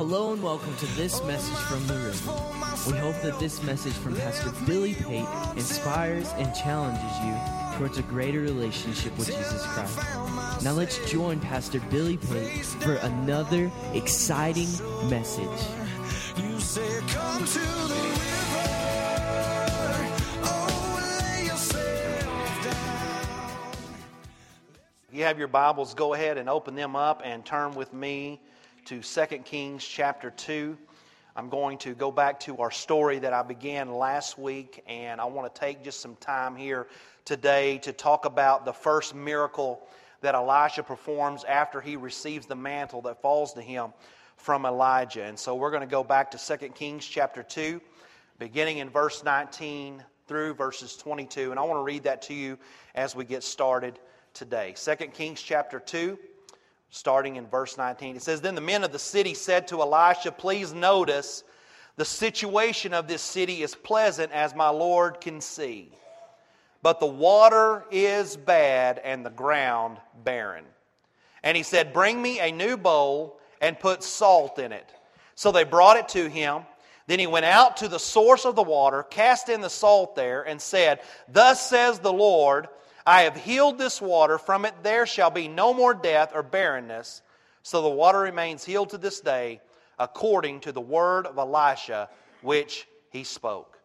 Hello 0.00 0.32
and 0.32 0.42
welcome 0.42 0.74
to 0.76 0.86
this 0.96 1.20
oh, 1.20 1.26
message 1.26 1.58
from 1.58 1.86
the 1.86 1.92
river. 1.92 2.32
We 2.90 2.96
hope 2.96 3.20
that 3.20 3.38
this 3.38 3.62
message 3.62 3.92
from 3.92 4.16
Pastor 4.16 4.50
Billy 4.64 4.94
Pate 4.94 5.26
inspires 5.58 6.30
and 6.38 6.54
challenges 6.54 7.18
you 7.22 7.36
towards 7.76 7.98
a 7.98 8.02
greater 8.04 8.40
relationship 8.40 9.14
with 9.18 9.26
Jesus 9.26 9.62
Christ. 9.66 9.98
Now 10.64 10.72
let's 10.72 10.96
join 11.10 11.38
Pastor 11.38 11.80
Billy 11.90 12.16
Pate 12.16 12.64
for 12.64 12.94
another 12.94 13.70
exciting 13.92 14.68
message. 15.10 15.44
You 16.38 16.58
say, 16.58 17.00
come 17.08 17.44
to 17.44 17.58
the 17.58 17.94
river. 17.94 18.70
Oh, 20.44 21.20
lay 21.20 21.44
yourself 21.44 22.64
down. 22.64 23.66
If 25.10 25.18
you 25.18 25.24
have 25.24 25.38
your 25.38 25.48
Bibles, 25.48 25.92
go 25.92 26.14
ahead 26.14 26.38
and 26.38 26.48
open 26.48 26.74
them 26.74 26.96
up 26.96 27.20
and 27.22 27.44
turn 27.44 27.74
with 27.74 27.92
me 27.92 28.40
to 28.90 29.00
2 29.00 29.38
Kings 29.44 29.84
chapter 29.84 30.30
2. 30.30 30.76
I'm 31.36 31.48
going 31.48 31.78
to 31.78 31.94
go 31.94 32.10
back 32.10 32.40
to 32.40 32.56
our 32.56 32.72
story 32.72 33.20
that 33.20 33.32
I 33.32 33.44
began 33.44 33.94
last 33.94 34.36
week, 34.36 34.82
and 34.88 35.20
I 35.20 35.26
want 35.26 35.54
to 35.54 35.60
take 35.60 35.84
just 35.84 36.00
some 36.00 36.16
time 36.16 36.56
here 36.56 36.88
today 37.24 37.78
to 37.84 37.92
talk 37.92 38.24
about 38.24 38.64
the 38.64 38.72
first 38.72 39.14
miracle 39.14 39.86
that 40.22 40.34
Elisha 40.34 40.82
performs 40.82 41.44
after 41.44 41.80
he 41.80 41.94
receives 41.94 42.46
the 42.46 42.56
mantle 42.56 43.00
that 43.02 43.22
falls 43.22 43.52
to 43.52 43.62
him 43.62 43.92
from 44.36 44.66
Elijah. 44.66 45.22
And 45.22 45.38
so 45.38 45.54
we're 45.54 45.70
going 45.70 45.82
to 45.82 45.86
go 45.86 46.02
back 46.02 46.28
to 46.32 46.58
2 46.58 46.70
Kings 46.70 47.06
chapter 47.06 47.44
2, 47.44 47.80
beginning 48.40 48.78
in 48.78 48.90
verse 48.90 49.22
19 49.22 50.02
through 50.26 50.54
verses 50.54 50.96
22. 50.96 51.52
And 51.52 51.60
I 51.60 51.62
want 51.62 51.78
to 51.78 51.84
read 51.84 52.02
that 52.02 52.22
to 52.22 52.34
you 52.34 52.58
as 52.96 53.14
we 53.14 53.24
get 53.24 53.44
started 53.44 54.00
today. 54.34 54.74
2 54.76 54.96
Kings 55.14 55.40
chapter 55.40 55.78
2, 55.78 56.18
starting 56.90 57.36
in 57.36 57.46
verse 57.46 57.78
19. 57.78 58.16
It 58.16 58.22
says, 58.22 58.40
Then 58.40 58.54
the 58.54 58.60
men 58.60 58.84
of 58.84 58.92
the 58.92 58.98
city 58.98 59.34
said 59.34 59.68
to 59.68 59.80
Elisha, 59.80 60.32
Please 60.32 60.74
notice 60.74 61.44
the 61.96 62.04
situation 62.04 62.92
of 62.92 63.08
this 63.08 63.22
city 63.22 63.62
is 63.62 63.74
pleasant 63.74 64.32
as 64.32 64.54
my 64.54 64.68
Lord 64.68 65.20
can 65.20 65.40
see. 65.40 65.92
But 66.82 66.98
the 66.98 67.06
water 67.06 67.84
is 67.90 68.36
bad 68.36 69.00
and 69.04 69.24
the 69.24 69.30
ground 69.30 69.98
barren. 70.24 70.64
And 71.42 71.56
he 71.56 71.62
said, 71.62 71.92
Bring 71.92 72.20
me 72.20 72.40
a 72.40 72.52
new 72.52 72.76
bowl 72.76 73.38
and 73.60 73.78
put 73.78 74.02
salt 74.02 74.58
in 74.58 74.72
it. 74.72 74.94
So 75.34 75.52
they 75.52 75.64
brought 75.64 75.96
it 75.96 76.08
to 76.10 76.28
him. 76.28 76.62
Then 77.06 77.18
he 77.18 77.26
went 77.26 77.46
out 77.46 77.78
to 77.78 77.88
the 77.88 77.98
source 77.98 78.44
of 78.44 78.56
the 78.56 78.62
water, 78.62 79.02
cast 79.02 79.48
in 79.48 79.60
the 79.60 79.70
salt 79.70 80.14
there, 80.14 80.42
and 80.42 80.60
said, 80.60 81.00
Thus 81.28 81.68
says 81.68 81.98
the 81.98 82.12
Lord, 82.12 82.68
I 83.06 83.22
have 83.22 83.36
healed 83.36 83.78
this 83.78 84.00
water. 84.00 84.38
From 84.38 84.64
it 84.64 84.74
there 84.82 85.06
shall 85.06 85.30
be 85.30 85.48
no 85.48 85.74
more 85.74 85.94
death 85.94 86.32
or 86.34 86.42
barrenness. 86.42 87.22
So 87.62 87.82
the 87.82 87.88
water 87.88 88.20
remains 88.20 88.64
healed 88.64 88.90
to 88.90 88.98
this 88.98 89.20
day, 89.20 89.60
according 89.98 90.60
to 90.60 90.72
the 90.72 90.80
word 90.80 91.26
of 91.26 91.38
Elisha, 91.38 92.08
which 92.42 92.86
he 93.10 93.24
spoke. 93.24 93.78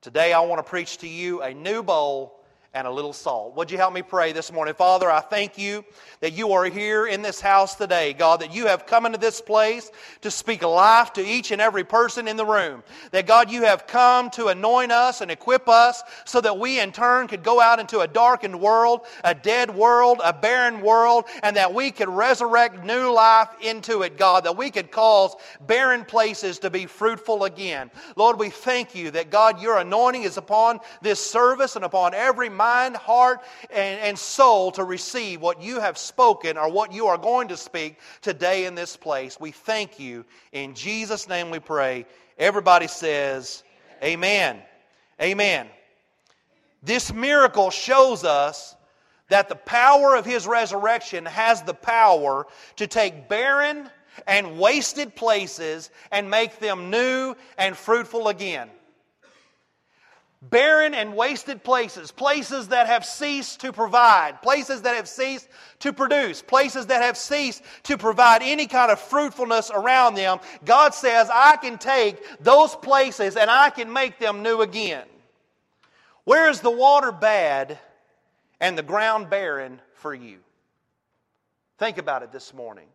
Today 0.00 0.32
I 0.32 0.40
want 0.40 0.58
to 0.58 0.68
preach 0.68 0.98
to 0.98 1.08
you 1.08 1.42
a 1.42 1.54
new 1.54 1.82
bowl 1.82 2.39
and 2.72 2.86
a 2.86 2.90
little 2.90 3.12
salt. 3.12 3.56
Would 3.56 3.70
you 3.72 3.78
help 3.78 3.92
me 3.92 4.02
pray 4.02 4.32
this 4.32 4.52
morning? 4.52 4.74
Father, 4.74 5.10
I 5.10 5.20
thank 5.20 5.58
you 5.58 5.84
that 6.20 6.34
you 6.34 6.52
are 6.52 6.66
here 6.66 7.06
in 7.06 7.20
this 7.20 7.40
house 7.40 7.74
today, 7.74 8.12
God, 8.12 8.40
that 8.40 8.54
you 8.54 8.68
have 8.68 8.86
come 8.86 9.06
into 9.06 9.18
this 9.18 9.40
place 9.40 9.90
to 10.20 10.30
speak 10.30 10.62
life 10.62 11.12
to 11.14 11.26
each 11.26 11.50
and 11.50 11.60
every 11.60 11.82
person 11.82 12.28
in 12.28 12.36
the 12.36 12.46
room. 12.46 12.84
That, 13.10 13.26
God, 13.26 13.50
you 13.50 13.62
have 13.62 13.88
come 13.88 14.30
to 14.30 14.48
anoint 14.48 14.92
us 14.92 15.20
and 15.20 15.32
equip 15.32 15.68
us 15.68 16.04
so 16.24 16.40
that 16.42 16.58
we 16.58 16.78
in 16.78 16.92
turn 16.92 17.26
could 17.26 17.42
go 17.42 17.60
out 17.60 17.80
into 17.80 18.00
a 18.00 18.06
darkened 18.08 18.60
world, 18.60 19.00
a 19.24 19.34
dead 19.34 19.74
world, 19.74 20.20
a 20.22 20.32
barren 20.32 20.80
world, 20.80 21.24
and 21.42 21.56
that 21.56 21.74
we 21.74 21.90
could 21.90 22.08
resurrect 22.08 22.84
new 22.84 23.12
life 23.12 23.48
into 23.62 24.02
it, 24.02 24.16
God, 24.16 24.44
that 24.44 24.56
we 24.56 24.70
could 24.70 24.92
cause 24.92 25.34
barren 25.66 26.04
places 26.04 26.60
to 26.60 26.70
be 26.70 26.86
fruitful 26.86 27.44
again. 27.44 27.90
Lord, 28.14 28.38
we 28.38 28.48
thank 28.50 28.94
you 28.94 29.10
that, 29.10 29.30
God, 29.30 29.60
your 29.60 29.78
anointing 29.78 30.22
is 30.22 30.36
upon 30.36 30.78
this 31.02 31.18
service 31.18 31.74
and 31.74 31.84
upon 31.84 32.14
every 32.14 32.48
mind, 32.60 32.94
heart, 32.94 33.40
and, 33.70 33.98
and 34.00 34.18
soul 34.18 34.70
to 34.70 34.84
receive 34.84 35.40
what 35.40 35.62
you 35.62 35.80
have 35.80 35.96
spoken 35.96 36.58
or 36.58 36.70
what 36.70 36.92
you 36.92 37.06
are 37.06 37.16
going 37.16 37.48
to 37.48 37.56
speak 37.56 37.96
today 38.20 38.66
in 38.66 38.74
this 38.74 38.98
place. 38.98 39.40
We 39.40 39.50
thank 39.50 39.98
you. 39.98 40.26
In 40.52 40.74
Jesus' 40.74 41.26
name 41.26 41.50
we 41.50 41.58
pray. 41.58 42.04
Everybody 42.38 42.86
says, 42.86 43.64
Amen. 44.04 44.58
Amen. 45.22 45.68
This 46.82 47.10
miracle 47.14 47.70
shows 47.70 48.24
us 48.24 48.76
that 49.30 49.48
the 49.48 49.54
power 49.54 50.14
of 50.14 50.26
his 50.26 50.46
resurrection 50.46 51.24
has 51.24 51.62
the 51.62 51.72
power 51.72 52.46
to 52.76 52.86
take 52.86 53.26
barren 53.26 53.88
and 54.26 54.58
wasted 54.58 55.16
places 55.16 55.90
and 56.12 56.28
make 56.28 56.58
them 56.58 56.90
new 56.90 57.34
and 57.56 57.74
fruitful 57.74 58.28
again 58.28 58.68
barren 60.42 60.94
and 60.94 61.14
wasted 61.14 61.62
places, 61.62 62.10
places 62.10 62.68
that 62.68 62.86
have 62.86 63.04
ceased 63.04 63.60
to 63.60 63.72
provide, 63.72 64.40
places 64.40 64.82
that 64.82 64.96
have 64.96 65.08
ceased 65.08 65.48
to 65.80 65.92
produce, 65.92 66.40
places 66.40 66.86
that 66.86 67.02
have 67.02 67.16
ceased 67.16 67.62
to 67.84 67.98
provide 67.98 68.42
any 68.42 68.66
kind 68.66 68.90
of 68.90 68.98
fruitfulness 68.98 69.70
around 69.70 70.14
them, 70.14 70.38
God 70.64 70.94
says, 70.94 71.28
I 71.32 71.56
can 71.56 71.76
take 71.76 72.16
those 72.40 72.74
places 72.74 73.36
and 73.36 73.50
I 73.50 73.70
can 73.70 73.92
make 73.92 74.18
them 74.18 74.42
new 74.42 74.62
again. 74.62 75.06
Where 76.24 76.48
is 76.48 76.60
the 76.60 76.70
water 76.70 77.12
bad 77.12 77.78
and 78.60 78.78
the 78.78 78.82
ground 78.82 79.28
barren 79.28 79.80
for 79.94 80.14
you? 80.14 80.38
Think 81.78 81.98
about 81.98 82.22
it 82.22 82.32
this 82.32 82.54
morning. 82.54 82.86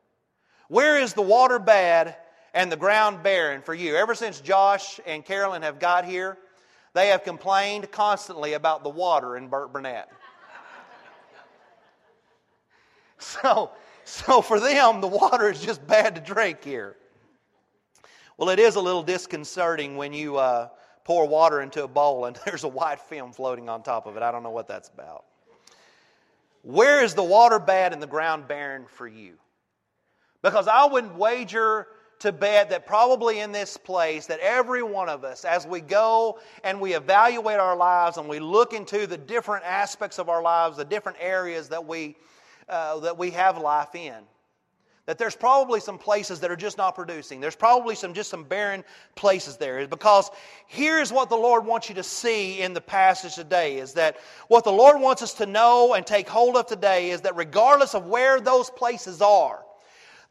Where 0.67 1.00
is 1.00 1.13
the 1.13 1.22
water 1.22 1.59
bad 1.59 2.16
and 2.55 2.72
the 2.72 2.78
ground 2.78 3.22
barren 3.22 3.61
for 3.61 3.73
you? 3.73 3.95
Ever 3.95 4.16
since 4.16 4.41
Josh 4.41 5.00
and 5.05 5.23
Carolyn 5.23 5.61
have 5.61 5.79
got 5.79 6.05
here, 6.05 6.38
they 6.95 7.09
have 7.09 7.25
complained 7.25 7.91
constantly 7.91 8.53
about 8.53 8.81
the 8.83 8.89
water 8.89 9.38
in 9.38 9.50
Burkburnett. 9.50 10.06
So, 13.17 13.72
so 14.03 14.41
for 14.41 14.59
them, 14.59 15.01
the 15.01 15.07
water 15.07 15.50
is 15.50 15.59
just 15.59 15.85
bad 15.88 16.16
to 16.16 16.22
drink 16.22 16.63
here. 16.63 16.95
Well, 18.38 18.50
it 18.50 18.59
is 18.59 18.75
a 18.75 18.81
little 18.81 19.01
disconcerting 19.01 19.97
when 19.97 20.13
you 20.13 20.38
uh, 20.38 20.67
pour 21.05 21.28
water 21.28 21.61
into 21.61 21.84
a 21.84 21.88
bowl 21.88 22.25
and 22.25 22.38
there's 22.45 22.66
a 22.66 22.67
white 22.67 23.00
film 23.00 23.31
floating 23.31 23.67
on 23.67 23.81
top 23.81 24.05
of 24.05 24.16
it. 24.16 24.22
I 24.22 24.31
don't 24.31 24.44
know 24.44 24.51
what 24.51 24.67
that's 24.67 24.89
about. 24.89 25.25
Where 26.61 27.03
is 27.03 27.16
the 27.16 27.23
water 27.23 27.57
bad 27.57 27.94
and 27.94 28.03
the 28.03 28.07
ground 28.07 28.47
barren 28.47 28.85
for 28.85 29.07
you? 29.07 29.35
Because 30.44 30.67
I 30.67 30.85
wouldn't 30.85 31.16
wager 31.16 31.88
to 32.20 32.31
bet 32.31 32.70
that 32.70 32.86
probably 32.86 33.40
in 33.40 33.52
this 33.52 33.78
place 33.78 34.26
that 34.28 34.40
every 34.40 34.84
one 34.84 35.09
of 35.09 35.24
us 35.24 35.46
as 35.46 35.68
we 35.68 35.81
go 35.81 36.40
and 36.64 36.80
we 36.80 36.94
evaluate 36.94 37.59
our 37.59 37.76
lives 37.76 38.18
and 38.18 38.28
we 38.28 38.40
look 38.40 38.74
into 38.74 39.06
the 39.08 39.18
different 39.18 39.66
aspects 39.66 40.18
of 40.20 40.30
our 40.30 40.42
lives 40.42 40.78
the 40.78 40.86
different 40.86 41.18
areas 41.20 41.70
that 41.70 41.86
we 41.86 42.16
uh, 42.70 43.00
that 43.00 43.18
we 43.18 43.30
have 43.30 43.58
life 43.58 43.94
in 43.96 44.16
that 45.06 45.20
there's 45.20 45.36
probably 45.36 45.80
some 45.80 45.98
places 45.98 46.40
that 46.40 46.50
are 46.50 46.56
just 46.56 46.78
not 46.78 46.96
producing. 46.96 47.40
There's 47.40 47.56
probably 47.56 47.96
some 47.96 48.14
just 48.14 48.30
some 48.30 48.44
barren 48.44 48.84
places 49.16 49.58
there. 49.58 49.88
Because 49.88 50.32
here's 50.68 51.12
what 51.12 51.30
the 51.30 51.36
lord 51.36 51.66
wants 51.66 51.90
you 51.90 51.96
to 51.96 52.03
see 52.03 52.62
in 52.62 52.74
the 52.74 52.82
passage 52.82 53.36
today 53.36 53.78
is 53.78 53.94
that 53.94 54.18
what 54.47 54.64
the 54.64 54.72
lord 54.72 55.00
wants 55.00 55.22
us 55.22 55.34
to 55.36 55.46
know 55.46 55.94
and 55.94 56.06
take 56.06 56.28
hold 56.28 56.56
of 56.56 56.66
today 56.66 57.12
is 57.12 57.22
that 57.22 57.36
regardless 57.36 57.94
of 57.94 58.08
where 58.08 58.40
those 58.42 58.70
places 58.72 59.22
are 59.22 59.65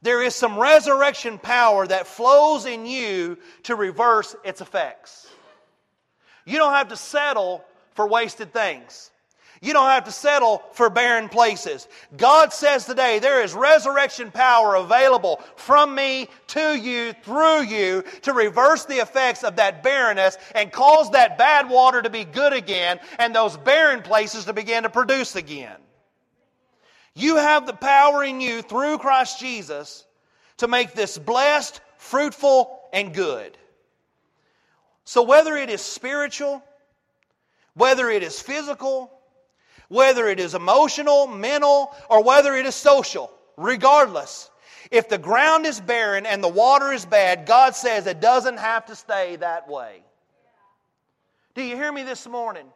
there 0.04 0.22
is 0.22 0.34
some 0.34 0.59
resurrection 0.59 1.38
power 1.38 1.87
that 1.87 2.06
flows 2.06 2.66
in 2.66 2.84
you 2.84 3.38
to 3.65 3.75
reverse 3.75 4.37
its 4.44 4.60
effects. 4.60 5.26
You 6.44 6.59
don't 6.59 6.75
have 6.75 6.88
to 6.88 6.97
settle 6.97 7.65
for 7.94 8.06
wasted 8.06 8.53
things. 8.53 9.10
You 9.62 9.72
don't 9.72 9.88
have 9.88 10.04
to 10.04 10.12
settle 10.12 10.62
for 10.72 10.91
barren 10.91 11.31
places. 11.31 11.88
God 12.19 12.53
says 12.53 12.84
today 12.84 13.19
there 13.19 13.42
is 13.42 13.54
resurrection 13.54 14.31
power 14.31 14.75
available 14.75 15.41
from 15.56 15.94
me 15.94 16.28
to 16.48 16.76
you, 16.76 17.15
through 17.22 17.62
you, 17.62 18.04
to 18.22 18.34
reverse 18.34 18.84
the 18.84 19.01
effects 19.01 19.42
of 19.42 19.56
that 19.56 19.83
barrenness 19.83 20.36
and 20.54 20.71
cause 20.71 21.10
that 21.12 21.39
bad 21.39 21.71
water 21.71 22.03
to 22.03 22.10
be 22.10 22.24
good 22.24 22.53
again 22.53 23.01
and 23.18 23.34
those 23.34 23.56
barren 23.56 24.03
places 24.03 24.45
to 24.45 24.53
begin 24.53 24.83
to 24.83 24.91
produce 24.91 25.34
again. 25.34 25.77
You 27.15 27.37
have 27.37 27.66
the 27.66 27.75
power 27.75 28.25
in 28.25 28.41
you 28.41 28.63
through 28.63 28.99
Christ 28.99 29.39
Jesus 29.39 30.05
to 30.59 30.69
make 30.69 30.95
this 30.95 31.16
blessed, 31.16 31.81
fruitful, 31.97 32.81
and 32.93 33.15
good. 33.15 33.57
So, 35.05 35.22
whether 35.22 35.57
it 35.57 35.71
is 35.71 35.81
spiritual, 35.81 36.63
whether 37.75 38.09
it 38.11 38.22
is 38.22 38.41
physical, 38.41 39.13
whether 39.89 40.27
it 40.28 40.41
is 40.41 40.55
emotional, 40.55 41.27
mental, 41.27 41.95
or 42.09 42.22
whether 42.22 42.55
it 42.57 42.66
is 42.66 42.75
social, 42.75 43.31
regardless, 43.57 44.51
if 44.91 45.09
the 45.09 45.19
ground 45.19 45.66
is 45.66 45.81
barren 45.81 46.27
and 46.27 46.43
the 46.43 46.49
water 46.49 46.93
is 46.93 47.05
bad, 47.05 47.47
God 47.47 47.77
says 47.77 48.07
it 48.07 48.21
doesn't 48.21 48.59
have 48.59 48.87
to 48.87 48.97
stay 48.97 49.37
that 49.37 49.69
way. 49.69 50.03
Do 51.55 51.63
you 51.63 51.77
hear 51.77 51.93
me 51.93 52.03
this 52.03 52.27
morning? 52.27 52.66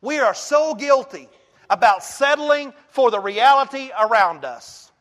We 0.00 0.20
are 0.20 0.34
so 0.34 0.74
guilty 0.74 1.28
about 1.70 2.04
settling 2.04 2.72
for 2.88 3.10
the 3.10 3.20
reality 3.20 3.90
around 3.98 4.44
us. 4.44 4.92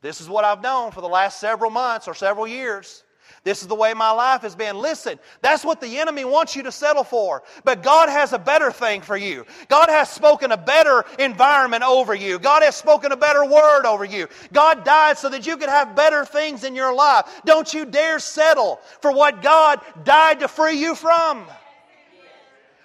This 0.00 0.20
is 0.20 0.28
what 0.28 0.44
I've 0.44 0.62
known 0.62 0.92
for 0.92 1.00
the 1.00 1.08
last 1.08 1.40
several 1.40 1.70
months 1.70 2.06
or 2.06 2.14
several 2.14 2.46
years. 2.46 3.04
This 3.44 3.62
is 3.62 3.68
the 3.68 3.74
way 3.74 3.94
my 3.94 4.10
life 4.10 4.42
has 4.42 4.54
been. 4.54 4.76
Listen, 4.76 5.18
that's 5.42 5.64
what 5.64 5.80
the 5.80 5.98
enemy 5.98 6.24
wants 6.24 6.54
you 6.56 6.62
to 6.64 6.72
settle 6.72 7.04
for. 7.04 7.42
But 7.64 7.82
God 7.82 8.08
has 8.08 8.32
a 8.32 8.38
better 8.38 8.70
thing 8.70 9.00
for 9.00 9.16
you. 9.16 9.46
God 9.68 9.88
has 9.88 10.10
spoken 10.10 10.52
a 10.52 10.56
better 10.56 11.04
environment 11.18 11.82
over 11.82 12.14
you. 12.14 12.38
God 12.38 12.62
has 12.62 12.76
spoken 12.76 13.12
a 13.12 13.16
better 13.16 13.44
word 13.44 13.86
over 13.86 14.04
you. 14.04 14.28
God 14.52 14.84
died 14.84 15.18
so 15.18 15.28
that 15.28 15.46
you 15.46 15.56
could 15.56 15.68
have 15.68 15.96
better 15.96 16.24
things 16.24 16.64
in 16.64 16.74
your 16.74 16.94
life. 16.94 17.40
Don't 17.44 17.72
you 17.72 17.84
dare 17.84 18.18
settle 18.18 18.80
for 19.00 19.12
what 19.12 19.40
God 19.40 19.80
died 20.04 20.40
to 20.40 20.48
free 20.48 20.78
you 20.78 20.94
from. 20.94 21.46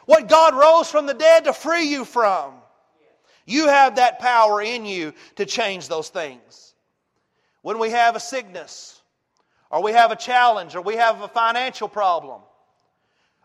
What 0.06 0.28
God 0.28 0.56
rose 0.56 0.90
from 0.90 1.06
the 1.06 1.14
dead 1.14 1.46
to 1.46 1.54
free 1.54 1.86
you 1.86 2.06
from. 2.06 2.54
You 3.46 3.68
have 3.68 3.96
that 3.96 4.20
power 4.20 4.62
in 4.62 4.86
you 4.86 5.14
to 5.36 5.46
change 5.46 5.88
those 5.88 6.10
things. 6.10 6.74
When 7.62 7.80
we 7.80 7.90
have 7.90 8.16
a 8.16 8.20
sickness, 8.20 9.02
or 9.70 9.82
we 9.82 9.92
have 9.92 10.12
a 10.12 10.16
challenge, 10.16 10.76
or 10.76 10.82
we 10.82 10.96
have 10.96 11.22
a 11.22 11.28
financial 11.28 11.88
problem, 11.88 12.42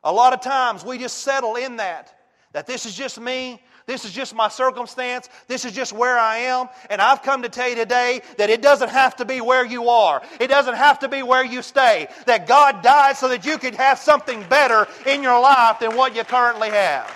a 0.05 0.12
lot 0.12 0.32
of 0.32 0.40
times 0.40 0.84
we 0.84 0.99
just 0.99 1.19
settle 1.19 1.56
in 1.56 1.76
that. 1.76 2.14
That 2.52 2.66
this 2.66 2.87
is 2.87 2.94
just 2.94 3.20
me, 3.20 3.60
this 3.88 4.05
is 4.05 4.12
just 4.12 4.35
my 4.35 4.49
circumstance. 4.49 5.31
This 5.46 5.64
is 5.64 5.73
just 5.73 5.94
where 5.94 6.19
I 6.19 6.37
am. 6.40 6.69
And 6.90 7.00
I've 7.00 7.23
come 7.23 7.40
to 7.44 7.49
tell 7.49 7.70
you 7.70 7.75
today 7.75 8.20
that 8.37 8.50
it 8.50 8.61
doesn't 8.61 8.90
have 8.90 9.17
to 9.17 9.25
be 9.25 9.40
where 9.40 9.64
you 9.64 9.88
are. 9.88 10.20
It 10.38 10.49
doesn't 10.49 10.75
have 10.75 10.99
to 10.99 11.08
be 11.08 11.23
where 11.23 11.43
you 11.43 11.62
stay. 11.62 12.08
That 12.26 12.46
God 12.46 12.82
died 12.82 13.17
so 13.17 13.29
that 13.29 13.46
you 13.46 13.56
could 13.56 13.75
have 13.76 13.99
something 13.99 14.44
better 14.50 14.87
in 15.06 15.23
your 15.23 15.40
life 15.40 15.79
than 15.81 15.96
what 15.96 16.14
you 16.14 16.23
currently 16.25 16.69
have. 16.69 17.11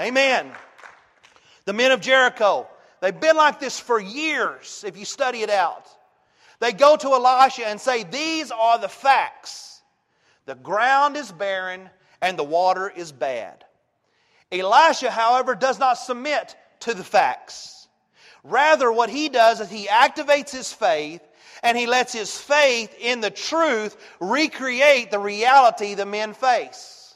Amen. 0.00 0.50
The 1.66 1.74
men 1.74 1.92
of 1.92 2.00
Jericho, 2.00 2.66
they've 3.02 3.20
been 3.20 3.36
like 3.36 3.60
this 3.60 3.78
for 3.78 4.00
years 4.00 4.84
if 4.86 4.96
you 4.96 5.04
study 5.04 5.42
it 5.42 5.50
out. 5.50 5.86
They 6.58 6.72
go 6.72 6.96
to 6.96 7.08
Elisha 7.08 7.66
and 7.66 7.78
say, 7.78 8.04
These 8.04 8.50
are 8.50 8.78
the 8.78 8.88
facts. 8.88 9.82
The 10.46 10.54
ground 10.54 11.18
is 11.18 11.30
barren 11.30 11.90
and 12.22 12.38
the 12.38 12.44
water 12.44 12.88
is 12.88 13.12
bad. 13.12 13.66
Elisha, 14.52 15.10
however, 15.10 15.54
does 15.54 15.78
not 15.78 15.94
submit 15.94 16.54
to 16.80 16.94
the 16.94 17.04
facts. 17.04 17.88
Rather, 18.44 18.90
what 18.92 19.08
he 19.08 19.28
does 19.28 19.60
is 19.60 19.70
he 19.70 19.86
activates 19.86 20.50
his 20.50 20.72
faith 20.72 21.22
and 21.62 21.78
he 21.78 21.86
lets 21.86 22.12
his 22.12 22.36
faith 22.36 22.94
in 23.00 23.20
the 23.20 23.30
truth 23.30 23.96
recreate 24.20 25.10
the 25.10 25.18
reality 25.18 25.94
the 25.94 26.06
men 26.06 26.34
face. 26.34 27.14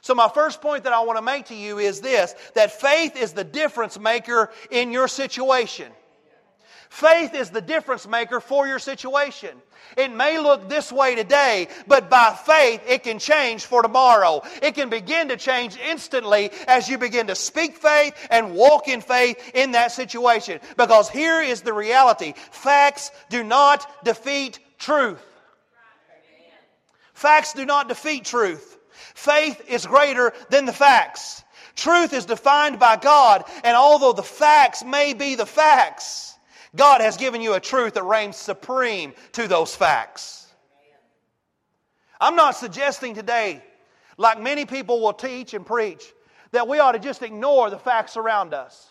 So, 0.00 0.14
my 0.14 0.28
first 0.28 0.60
point 0.60 0.84
that 0.84 0.92
I 0.92 1.00
want 1.00 1.18
to 1.18 1.22
make 1.22 1.46
to 1.46 1.54
you 1.54 1.78
is 1.78 2.00
this 2.00 2.34
that 2.54 2.80
faith 2.80 3.16
is 3.16 3.32
the 3.32 3.44
difference 3.44 3.98
maker 3.98 4.50
in 4.70 4.92
your 4.92 5.08
situation. 5.08 5.90
Faith 6.94 7.34
is 7.34 7.50
the 7.50 7.60
difference 7.60 8.06
maker 8.06 8.38
for 8.38 8.68
your 8.68 8.78
situation. 8.78 9.50
It 9.96 10.12
may 10.12 10.38
look 10.38 10.68
this 10.68 10.92
way 10.92 11.16
today, 11.16 11.66
but 11.88 12.08
by 12.08 12.38
faith, 12.46 12.82
it 12.86 13.02
can 13.02 13.18
change 13.18 13.64
for 13.64 13.82
tomorrow. 13.82 14.42
It 14.62 14.76
can 14.76 14.90
begin 14.90 15.26
to 15.30 15.36
change 15.36 15.76
instantly 15.76 16.52
as 16.68 16.88
you 16.88 16.96
begin 16.96 17.26
to 17.26 17.34
speak 17.34 17.78
faith 17.78 18.14
and 18.30 18.54
walk 18.54 18.86
in 18.86 19.00
faith 19.00 19.50
in 19.54 19.72
that 19.72 19.90
situation. 19.90 20.60
Because 20.76 21.10
here 21.10 21.42
is 21.42 21.62
the 21.62 21.72
reality 21.72 22.34
facts 22.52 23.10
do 23.28 23.42
not 23.42 24.04
defeat 24.04 24.60
truth. 24.78 25.20
Facts 27.12 27.54
do 27.54 27.66
not 27.66 27.88
defeat 27.88 28.24
truth. 28.24 28.78
Faith 29.14 29.60
is 29.68 29.84
greater 29.84 30.32
than 30.48 30.64
the 30.64 30.72
facts. 30.72 31.42
Truth 31.74 32.12
is 32.12 32.24
defined 32.24 32.78
by 32.78 32.94
God, 32.98 33.42
and 33.64 33.76
although 33.76 34.12
the 34.12 34.22
facts 34.22 34.84
may 34.84 35.12
be 35.12 35.34
the 35.34 35.44
facts, 35.44 36.33
God 36.76 37.00
has 37.00 37.16
given 37.16 37.40
you 37.40 37.54
a 37.54 37.60
truth 37.60 37.94
that 37.94 38.02
reigns 38.02 38.36
supreme 38.36 39.12
to 39.32 39.46
those 39.46 39.74
facts. 39.74 40.52
I'm 42.20 42.36
not 42.36 42.56
suggesting 42.56 43.14
today, 43.14 43.62
like 44.16 44.40
many 44.40 44.64
people 44.64 45.00
will 45.00 45.12
teach 45.12 45.54
and 45.54 45.64
preach, 45.64 46.04
that 46.52 46.68
we 46.68 46.78
ought 46.78 46.92
to 46.92 46.98
just 46.98 47.22
ignore 47.22 47.70
the 47.70 47.78
facts 47.78 48.16
around 48.16 48.54
us. 48.54 48.88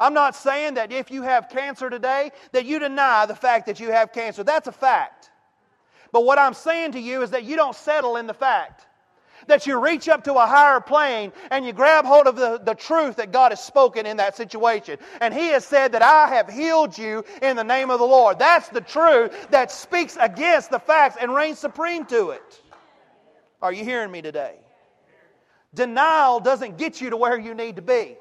I'm 0.00 0.14
not 0.14 0.34
saying 0.34 0.74
that 0.74 0.92
if 0.92 1.10
you 1.10 1.22
have 1.22 1.48
cancer 1.48 1.88
today, 1.88 2.32
that 2.52 2.64
you 2.64 2.78
deny 2.78 3.26
the 3.26 3.34
fact 3.34 3.66
that 3.66 3.78
you 3.78 3.92
have 3.92 4.12
cancer. 4.12 4.42
That's 4.42 4.66
a 4.66 4.72
fact. 4.72 5.30
But 6.10 6.24
what 6.24 6.38
I'm 6.38 6.54
saying 6.54 6.92
to 6.92 7.00
you 7.00 7.22
is 7.22 7.30
that 7.30 7.44
you 7.44 7.56
don't 7.56 7.76
settle 7.76 8.16
in 8.16 8.26
the 8.26 8.34
fact 8.34 8.86
that 9.46 9.66
you 9.66 9.78
reach 9.78 10.08
up 10.08 10.24
to 10.24 10.34
a 10.34 10.46
higher 10.46 10.80
plane 10.80 11.32
and 11.50 11.64
you 11.64 11.72
grab 11.72 12.04
hold 12.04 12.26
of 12.26 12.36
the, 12.36 12.58
the 12.58 12.74
truth 12.74 13.16
that 13.16 13.32
God 13.32 13.52
has 13.52 13.62
spoken 13.62 14.06
in 14.06 14.16
that 14.18 14.36
situation. 14.36 14.98
And 15.20 15.32
He 15.32 15.48
has 15.48 15.64
said 15.64 15.92
that 15.92 16.02
I 16.02 16.28
have 16.28 16.48
healed 16.48 16.96
you 16.96 17.24
in 17.42 17.56
the 17.56 17.64
name 17.64 17.90
of 17.90 17.98
the 17.98 18.06
Lord. 18.06 18.38
That's 18.38 18.68
the 18.68 18.80
truth 18.80 19.50
that 19.50 19.70
speaks 19.70 20.16
against 20.20 20.70
the 20.70 20.78
facts 20.78 21.16
and 21.20 21.34
reigns 21.34 21.58
supreme 21.58 22.04
to 22.06 22.30
it. 22.30 22.62
Are 23.62 23.72
you 23.72 23.84
hearing 23.84 24.10
me 24.10 24.22
today? 24.22 24.56
Denial 25.74 26.40
doesn't 26.40 26.78
get 26.78 27.00
you 27.00 27.10
to 27.10 27.16
where 27.16 27.38
you 27.38 27.54
need 27.54 27.76
to 27.76 27.82
be. 27.82 28.16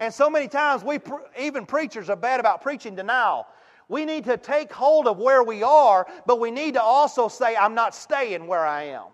And 0.00 0.12
so 0.12 0.28
many 0.28 0.48
times, 0.48 0.84
we 0.84 0.98
even 1.40 1.64
preachers 1.64 2.10
are 2.10 2.16
bad 2.16 2.40
about 2.40 2.60
preaching 2.60 2.94
denial. 2.94 3.46
We 3.88 4.04
need 4.04 4.24
to 4.24 4.36
take 4.36 4.72
hold 4.72 5.06
of 5.06 5.18
where 5.18 5.42
we 5.42 5.62
are, 5.62 6.06
but 6.26 6.40
we 6.40 6.50
need 6.50 6.74
to 6.74 6.82
also 6.82 7.28
say, 7.28 7.56
I'm 7.56 7.74
not 7.74 7.94
staying 7.94 8.46
where 8.46 8.66
I 8.66 8.84
am. 8.84 9.04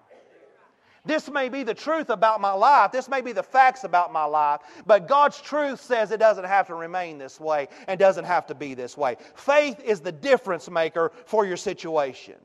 This 1.05 1.29
may 1.29 1.49
be 1.49 1.65
the 1.65 1.75
truth 1.75 2.11
about 2.11 2.41
my 2.41 2.53
life. 2.53 2.93
This 2.93 3.09
may 3.09 3.21
be 3.21 3.33
the 3.33 3.43
facts 3.43 3.83
about 3.83 4.13
my 4.13 4.25
life. 4.25 4.61
But 4.87 5.09
God's 5.09 5.41
truth 5.41 5.81
says 5.81 6.13
it 6.13 6.19
doesn't 6.19 6.45
have 6.45 6.69
to 6.69 6.75
remain 6.75 7.19
this 7.19 7.41
way 7.41 7.69
and 7.89 7.99
doesn't 7.99 8.25
have 8.25 8.47
to 8.47 8.55
be 8.55 8.75
this 8.75 8.97
way. 8.97 9.17
Faith 9.35 9.81
is 9.85 10.01
the 10.01 10.13
difference 10.13 10.71
maker 10.71 11.11
for 11.27 11.45
your 11.45 11.57
situation. 11.57 12.37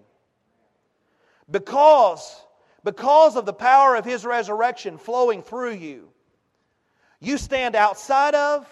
Because, 1.51 2.43
because 2.83 3.35
of 3.35 3.45
the 3.45 3.53
power 3.53 3.95
of 3.95 4.05
His 4.05 4.25
resurrection 4.25 4.97
flowing 4.97 5.43
through 5.43 5.73
you, 5.73 6.09
you 7.19 7.37
stand 7.37 7.75
outside 7.75 8.33
of 8.33 8.67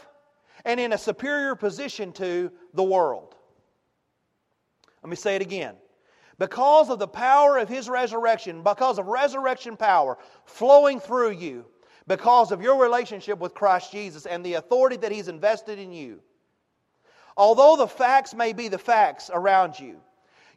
and 0.66 0.80
in 0.80 0.94
a 0.94 0.98
superior 0.98 1.56
position 1.56 2.12
to 2.14 2.52
the 2.74 2.84
world. 2.84 3.36
Let 5.04 5.12
me 5.12 5.16
say 5.16 5.36
it 5.36 5.44
again 5.44 5.76
because 6.38 6.90
of 6.90 7.00
the 7.00 7.08
power 7.08 7.58
of 7.58 7.70
His 7.70 7.90
resurrection, 7.90 8.64
because 8.64 9.00
of 9.00 9.08
resurrection 9.08 9.78
power 9.78 10.18
flowing 10.46 11.00
through 11.00 11.32
you, 11.32 11.66
because 12.08 12.52
of 12.52 12.62
your 12.62 12.82
relationship 12.82 13.40
with 13.40 13.54
Christ 13.54 13.92
Jesus 13.92 14.26
and 14.26 14.46
the 14.46 14.56
authority 14.56 14.98
that 14.98 15.12
He's 15.12 15.28
invested 15.28 15.80
in 15.80 15.92
you. 15.92 16.20
Although 17.38 17.76
the 17.78 17.88
facts 17.88 18.34
may 18.34 18.54
be 18.54 18.68
the 18.68 18.78
facts 18.78 19.30
around 19.34 19.80
you, 19.80 20.00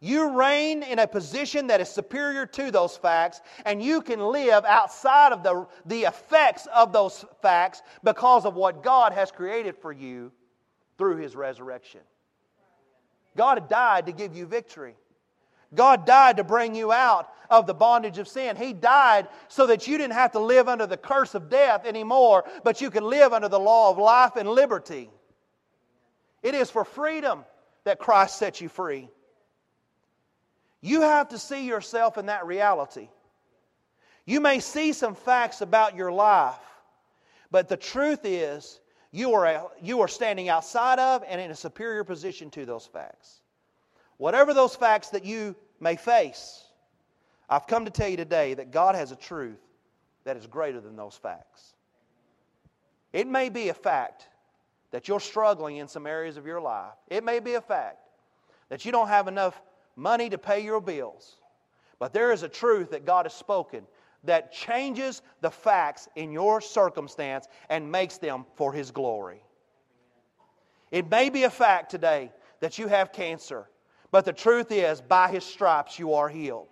you 0.01 0.39
reign 0.39 0.85
in 0.85 1.01
a 1.01 1.09
position 1.09 1.67
that 1.69 1.81
is 1.81 1.89
superior 1.89 2.47
to 2.47 2.71
those 2.71 2.97
facts, 2.97 3.41
and 3.65 3.83
you 3.83 4.01
can 4.01 4.21
live 4.21 4.65
outside 4.65 5.33
of 5.33 5.43
the, 5.43 5.67
the 5.87 6.03
effects 6.03 6.69
of 6.73 6.93
those 6.93 7.25
facts 7.43 7.83
because 8.05 8.45
of 8.45 8.55
what 8.55 8.85
God 8.85 9.13
has 9.13 9.33
created 9.33 9.77
for 9.77 9.91
you 9.91 10.31
through 10.99 11.17
His 11.17 11.35
resurrection. 11.35 12.01
God 13.37 13.69
died 13.69 14.07
to 14.07 14.13
give 14.13 14.37
you 14.37 14.47
victory. 14.47 14.95
God 15.75 16.07
died 16.07 16.39
to 16.39 16.45
bring 16.45 16.75
you 16.75 16.93
out 16.93 17.31
of 17.51 17.67
the 17.67 17.75
bondage 17.75 18.19
of 18.19 18.29
sin. 18.29 18.57
He 18.57 18.73
died 18.73 19.29
so 19.49 19.67
that 19.67 19.87
you 19.87 19.99
didn't 19.99 20.15
have 20.15 20.33
to 20.33 20.39
live 20.39 20.69
under 20.69 20.87
the 20.87 20.97
curse 20.97 21.35
of 21.35 21.51
death 21.51 21.85
anymore, 21.85 22.45
but 22.65 22.81
you 22.81 22.91
can 22.91 23.05
live 23.05 23.33
under 23.33 23.49
the 23.49 23.61
law 23.61 23.91
of 23.91 23.99
life 23.99 24.37
and 24.37 24.49
liberty. 24.49 25.11
It 26.43 26.55
is 26.55 26.71
for 26.71 26.85
freedom 26.85 27.45
that 27.85 27.99
Christ 27.99 28.39
set 28.39 28.61
you 28.61 28.69
free. 28.69 29.09
You 30.81 31.03
have 31.03 31.29
to 31.31 31.39
see 31.39 31.67
yourself 31.67 32.19
in 32.19 32.27
that 32.27 32.47
reality. 32.47 33.09
You 34.25 34.41
may 34.41 34.61
see 34.61 34.93
some 34.93 35.15
facts 35.15 35.61
about 35.61 35.97
your 35.97 36.13
life, 36.13 36.61
but 37.51 37.69
the 37.69 37.77
truth 37.77 38.21
is 38.25 38.81
you 39.11 39.33
are, 39.33 39.71
you 39.83 40.01
are 40.01 40.09
standing 40.09 40.49
outside 40.49 40.99
of 40.99 41.25
and 41.27 41.41
in 41.41 41.51
a 41.51 41.57
superior 41.57 42.05
position 42.05 42.51
to 42.51 42.67
those 42.67 42.87
facts. 42.87 43.41
Whatever 44.19 44.53
those 44.53 44.77
facts 44.77 45.09
that 45.11 45.25
you 45.25 45.57
may 45.81 45.97
face, 45.97 46.65
I've 47.49 47.67
come 47.67 47.87
to 47.87 47.91
tell 47.91 48.09
you 48.09 48.17
today 48.17 48.55
that 48.55 48.71
God 48.71 48.95
has 48.95 49.11
a 49.11 49.17
truth 49.17 49.61
that 50.25 50.37
is 50.37 50.47
greater 50.47 50.81
than 50.81 50.97
those 50.97 51.17
facts. 51.17 51.73
It 53.13 53.27
may 53.27 53.49
be 53.49 53.71
a 53.71 53.75
fact 53.75 54.29
that 54.91 55.09
you're 55.09 55.21
struggling 55.21 55.79
in 55.79 55.89
some 55.89 56.07
areas 56.07 56.37
of 56.37 56.47
your 56.47 56.61
life. 56.61 56.93
It 57.09 57.25
may 57.25 57.41
be 57.41 57.55
a 57.55 57.61
fact 57.61 57.99
that 58.69 58.85
you 58.85 58.93
don't 58.93 59.09
have 59.09 59.29
enough 59.29 59.61
money 59.97 60.29
to 60.29 60.39
pay 60.39 60.61
your 60.61 60.81
bills. 60.81 61.37
But 61.99 62.13
there 62.13 62.33
is 62.33 62.43
a 62.43 62.49
truth 62.49 62.91
that 62.91 63.05
God 63.05 63.25
has 63.25 63.35
spoken 63.35 63.87
that 64.25 64.53
changes 64.53 65.23
the 65.41 65.51
facts 65.51 66.09
in 66.17 66.33
your 66.33 66.61
circumstance 66.61 67.49
and 67.69 67.91
makes 67.91 68.19
them 68.19 68.45
for 68.57 68.73
His 68.73 68.91
glory. 68.91 69.43
It 70.91 71.11
may 71.11 71.31
be 71.31 71.45
a 71.45 71.51
fact 71.51 71.91
today 71.91 72.33
that 72.61 72.79
you 72.79 72.89
have 72.89 73.13
cancer. 73.13 73.69
But 74.11 74.25
the 74.25 74.33
truth 74.33 74.73
is, 74.73 75.01
by 75.01 75.29
his 75.29 75.45
stripes 75.45 75.99
you 75.99 76.15
are 76.15 76.29
healed. 76.29 76.69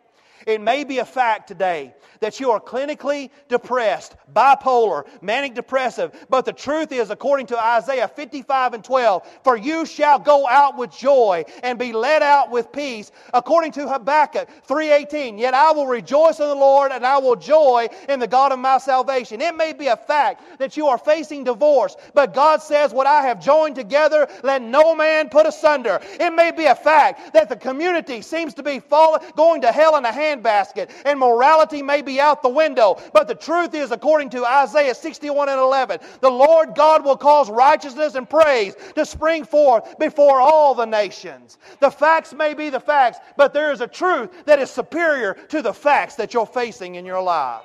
It 0.47 0.61
may 0.61 0.85
be 0.85 0.99
a 0.99 1.05
fact 1.05 1.49
today 1.49 1.95
that 2.21 2.41
you 2.41 2.51
are 2.51 2.61
clinically 2.61 3.31
depressed, 3.49 4.17
bipolar, 4.35 5.07
manic 5.23 5.55
depressive, 5.55 6.27
but 6.29 6.45
the 6.45 6.53
truth 6.53 6.93
is, 6.93 7.11
according 7.11 7.47
to 7.47 7.59
Isaiah 7.59 8.09
55 8.09 8.75
and 8.75 8.85
12, 8.85 9.27
for 9.45 9.57
you 9.57 9.87
shall 9.87 10.19
go 10.19 10.47
out 10.47 10.77
with 10.77 10.91
joy 10.91 11.45
and 11.63 11.79
be 11.79 11.93
led 11.93 12.23
out 12.23 12.51
with 12.51 12.73
peace. 12.73 13.13
According 13.33 13.73
to 13.73 13.89
Habakkuk 13.89 14.49
3:18, 14.67 15.39
yet 15.39 15.55
I 15.55 15.73
will 15.73 15.87
rejoice 15.87 16.41
in 16.41 16.49
the 16.49 16.55
Lord 16.55 16.93
and 16.93 17.05
I 17.07 17.19
will 17.19 17.37
joy 17.37 17.89
in 18.09 18.21
the 18.21 18.27
God 18.27 18.53
of 18.53 18.59
my 18.59 18.79
salvation. 18.79 19.41
It 19.41 19.57
may 19.57 19.73
be 19.73 19.87
a 19.87 19.97
fact 19.97 20.59
that 20.59 20.77
you 20.77 20.87
are 20.89 20.99
facing 20.99 21.45
divorce, 21.45 21.97
but 22.15 22.35
God 22.35 22.63
says, 22.63 22.93
What 22.93 23.07
I 23.07 23.23
have 23.23 23.41
joined 23.41 23.77
together, 23.77 24.29
let 24.43 24.63
no 24.63 24.95
man 24.95 25.29
put 25.29 25.47
asunder. 25.47 26.01
It 26.03 26.35
may 26.35 26.51
be 26.51 26.65
a 26.65 26.75
fact 26.75 27.33
that 27.33 27.49
the 27.49 27.57
community 27.57 28.23
seems 28.23 28.55
to 28.55 28.63
be 28.63 28.81
falling, 28.81 29.23
going 29.37 29.61
to 29.63 29.73
hell 29.73 29.97
in 29.97 30.05
a 30.05 30.13
hand 30.13 30.26
handbasket, 30.27 30.91
and 31.05 31.19
morality 31.19 31.83
may 31.83 32.03
be 32.03 32.21
out 32.21 32.43
the 32.43 32.49
window. 32.49 33.01
But 33.13 33.29
the 33.29 33.35
truth 33.35 33.75
is, 33.75 33.91
according 33.93 34.31
to 34.31 34.45
Isaiah 34.45 34.95
61 34.95 35.49
and 35.49 35.61
11, 35.61 36.01
the 36.21 36.31
Lord 36.31 36.75
God 36.75 37.05
will 37.05 37.17
cause 37.17 37.51
righteousness 37.51 38.15
and 38.15 38.29
praise 38.29 38.75
to 38.95 39.05
spring 39.05 39.45
forth 39.45 39.99
before 39.99 40.41
all 40.41 40.75
the 40.75 40.85
nations. 40.85 41.59
The 41.81 41.91
facts 41.91 42.33
may 42.33 42.55
be 42.55 42.71
the 42.71 42.81
facts, 42.81 43.19
but 43.37 43.53
there 43.53 43.73
is 43.73 43.81
a 43.81 43.87
truth 43.87 44.45
that 44.47 44.59
is 44.59 44.71
superior 44.71 45.35
to 45.49 45.63
the 45.63 45.75
facts 45.75 46.17
that 46.17 46.35
you're 46.35 46.47
facing 46.47 46.97
in 46.97 47.05
your 47.05 47.23
life. 47.23 47.63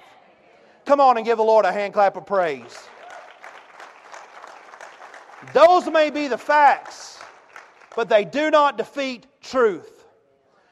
Come 0.85 0.99
on 0.99 1.17
and 1.17 1.25
give 1.25 1.37
the 1.37 1.43
Lord 1.43 1.65
a 1.65 1.71
hand 1.71 1.93
clap 1.93 2.17
of 2.17 2.25
praise. 2.25 2.77
Those 5.53 5.87
may 5.89 6.09
be 6.09 6.27
the 6.27 6.37
facts, 6.37 7.19
but 7.95 8.09
they 8.09 8.25
do 8.25 8.51
not 8.51 8.77
defeat 8.77 9.25
truth. 9.41 10.05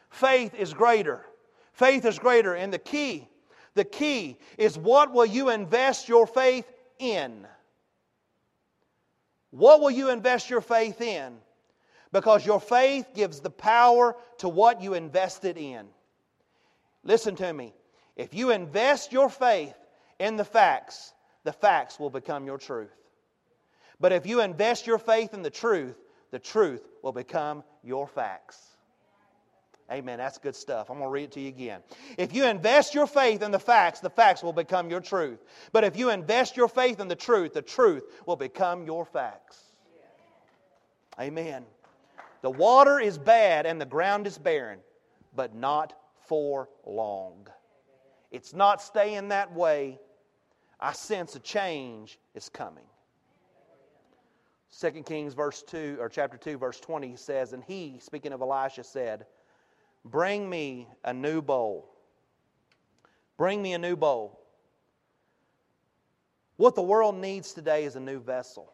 Faith 0.10 0.54
is 0.56 0.74
greater. 0.74 1.26
Faith 1.80 2.04
is 2.04 2.20
greater. 2.20 2.56
And 2.56 2.74
the 2.74 2.78
key, 2.78 3.30
the 3.74 3.86
key 3.86 4.38
is 4.58 4.78
what 4.78 5.14
will 5.14 5.26
you 5.26 5.50
invest 5.50 6.10
your 6.10 6.28
faith 6.28 6.70
in? 7.00 7.48
What 9.52 9.80
will 9.80 9.90
you 9.90 10.10
invest 10.10 10.50
your 10.50 10.60
faith 10.60 11.00
in? 11.00 11.38
Because 12.12 12.46
your 12.46 12.60
faith 12.60 13.08
gives 13.16 13.40
the 13.40 13.50
power 13.50 14.18
to 14.40 14.50
what 14.50 14.82
you 14.82 14.94
invested 14.94 15.58
in. 15.58 15.88
Listen 17.06 17.38
to 17.38 17.54
me. 17.54 17.74
If 18.18 18.34
you 18.34 18.52
invest 18.52 19.14
your 19.14 19.30
faith 19.30 19.76
in 20.20 20.36
the 20.36 20.44
facts, 20.44 21.14
the 21.46 21.54
facts 21.54 21.98
will 21.98 22.10
become 22.10 22.46
your 22.46 22.58
truth. 22.58 22.94
But 24.02 24.12
if 24.12 24.26
you 24.28 24.42
invest 24.42 24.86
your 24.86 24.98
faith 24.98 25.34
in 25.34 25.44
the 25.44 25.50
truth, 25.50 25.96
the 26.32 26.40
truth 26.40 26.86
will 27.02 27.14
become 27.14 27.64
your 27.84 28.06
facts. 28.06 28.69
Amen. 29.92 30.20
That's 30.20 30.38
good 30.38 30.56
stuff. 30.56 30.90
I'm 30.90 30.98
going 30.98 31.08
to 31.08 31.12
read 31.12 31.24
it 31.24 31.32
to 31.32 31.40
you 31.40 31.48
again. 31.48 31.82
If 32.18 32.34
you 32.34 32.46
invest 32.46 32.94
your 32.94 33.08
faith 33.08 33.42
in 33.42 33.52
the 33.52 33.60
facts, 33.60 34.00
the 34.00 34.10
facts 34.10 34.44
will 34.44 34.54
become 34.54 34.90
your 34.90 35.00
truth. 35.00 35.44
But 35.72 35.84
if 35.84 35.98
you 35.98 36.12
invest 36.12 36.56
your 36.56 36.68
faith 36.68 37.00
in 37.00 37.08
the 37.08 37.16
truth, 37.16 37.54
the 37.54 37.62
truth 37.64 38.04
will 38.28 38.36
become 38.36 38.86
your 38.86 39.04
facts. 39.06 39.58
Amen. 41.20 41.66
The 42.42 42.52
water 42.52 43.00
is 43.00 43.18
bad 43.18 43.66
and 43.66 43.82
the 43.82 43.86
ground 43.86 44.28
is 44.28 44.38
barren, 44.38 44.80
but 45.36 45.56
not 45.56 45.94
for 46.28 46.70
long. 46.86 47.48
It's 48.32 48.54
not 48.54 48.82
staying 48.82 49.30
that 49.30 49.54
way. 49.54 50.00
I 50.80 50.94
sense 50.94 51.36
a 51.36 51.40
change 51.40 52.20
is 52.36 52.48
coming. 52.48 52.86
2 54.80 54.92
Kings 55.04 55.34
verse 55.34 55.64
2 55.64 55.98
or 56.00 56.10
chapter 56.10 56.38
2 56.38 56.58
verse 56.58 56.80
20 56.80 57.16
says 57.16 57.54
and 57.54 57.64
he 57.64 57.98
speaking 58.00 58.32
of 58.32 58.42
Elisha 58.42 58.84
said 58.84 59.26
Bring 60.06 60.50
me 60.50 60.88
a 61.04 61.14
new 61.14 61.42
bowl. 61.42 61.90
Bring 63.38 63.62
me 63.62 63.74
a 63.74 63.78
new 63.78 63.96
bowl. 63.96 64.40
What 66.58 66.76
the 66.76 66.82
world 66.82 67.16
needs 67.16 67.54
today 67.54 67.86
is 67.86 67.96
a 67.96 68.00
new 68.00 68.20
vessel. 68.20 68.74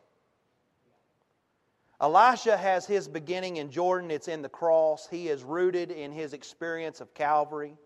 Elisha 2.01 2.57
has 2.57 2.85
his 2.85 3.07
beginning 3.07 3.57
in 3.57 3.71
Jordan, 3.71 4.11
it's 4.11 4.27
in 4.27 4.41
the 4.41 4.49
cross. 4.49 5.07
He 5.09 5.29
is 5.29 5.43
rooted 5.43 5.91
in 5.91 6.11
his 6.11 6.33
experience 6.33 6.99
of 6.99 7.13
Calvary. 7.13 7.77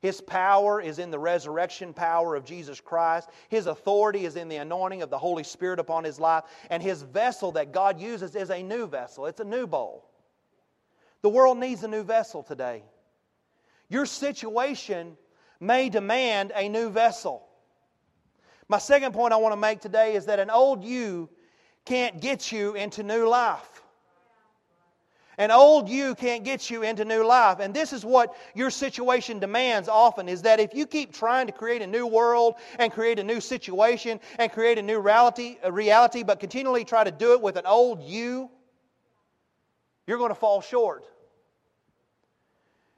His 0.00 0.20
power 0.20 0.80
is 0.80 0.98
in 0.98 1.10
the 1.10 1.18
resurrection 1.18 1.92
power 1.92 2.36
of 2.36 2.44
Jesus 2.44 2.80
Christ. 2.80 3.30
His 3.48 3.66
authority 3.66 4.24
is 4.24 4.36
in 4.36 4.48
the 4.48 4.56
anointing 4.56 5.02
of 5.02 5.10
the 5.10 5.18
Holy 5.18 5.42
Spirit 5.42 5.80
upon 5.80 6.04
his 6.04 6.20
life. 6.20 6.44
And 6.70 6.82
his 6.82 7.02
vessel 7.02 7.50
that 7.52 7.72
God 7.72 7.98
uses 7.98 8.36
is 8.36 8.50
a 8.50 8.62
new 8.62 8.86
vessel, 8.86 9.26
it's 9.26 9.40
a 9.40 9.44
new 9.44 9.66
bowl. 9.66 10.10
The 11.22 11.30
world 11.30 11.58
needs 11.58 11.82
a 11.82 11.88
new 11.88 12.02
vessel 12.02 12.42
today. 12.42 12.82
Your 13.88 14.06
situation 14.06 15.16
may 15.60 15.88
demand 15.88 16.52
a 16.54 16.68
new 16.68 16.90
vessel. 16.90 17.46
My 18.68 18.78
second 18.78 19.12
point 19.12 19.32
I 19.32 19.36
want 19.36 19.52
to 19.52 19.56
make 19.56 19.80
today 19.80 20.14
is 20.14 20.26
that 20.26 20.38
an 20.38 20.50
old 20.50 20.82
you 20.82 21.28
can't 21.84 22.20
get 22.20 22.50
you 22.50 22.74
into 22.74 23.02
new 23.02 23.28
life. 23.28 23.82
An 25.38 25.50
old 25.50 25.88
you 25.88 26.14
can't 26.14 26.44
get 26.44 26.70
you 26.70 26.82
into 26.82 27.04
new 27.04 27.22
life. 27.22 27.58
And 27.60 27.74
this 27.74 27.92
is 27.92 28.04
what 28.04 28.34
your 28.54 28.70
situation 28.70 29.38
demands 29.38 29.86
often 29.86 30.28
is 30.28 30.42
that 30.42 30.60
if 30.60 30.74
you 30.74 30.86
keep 30.86 31.12
trying 31.12 31.46
to 31.46 31.52
create 31.52 31.82
a 31.82 31.86
new 31.86 32.06
world 32.06 32.54
and 32.78 32.90
create 32.90 33.18
a 33.18 33.24
new 33.24 33.40
situation 33.40 34.18
and 34.38 34.50
create 34.50 34.78
a 34.78 34.82
new 34.82 34.98
reality, 34.98 35.58
a 35.62 35.70
reality 35.70 36.22
but 36.22 36.40
continually 36.40 36.84
try 36.84 37.04
to 37.04 37.10
do 37.10 37.32
it 37.34 37.42
with 37.42 37.56
an 37.56 37.66
old 37.66 38.02
you, 38.02 38.50
you're 40.06 40.18
going 40.18 40.30
to 40.30 40.34
fall 40.34 40.60
short. 40.60 41.04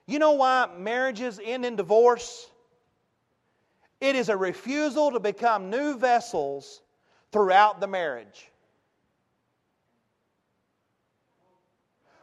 You 0.07 0.19
know 0.19 0.33
why 0.33 0.69
marriages 0.79 1.41
end 1.43 1.65
in 1.65 1.77
divorce? 1.77 2.51
It 4.01 4.17
is 4.17 4.29
a 4.29 4.37
refusal 4.37 5.11
to 5.11 5.21
become 5.21 5.71
new 5.71 5.99
vessels 5.99 6.83
throughout 7.33 7.81
the 7.81 7.87
marriage. 7.87 8.51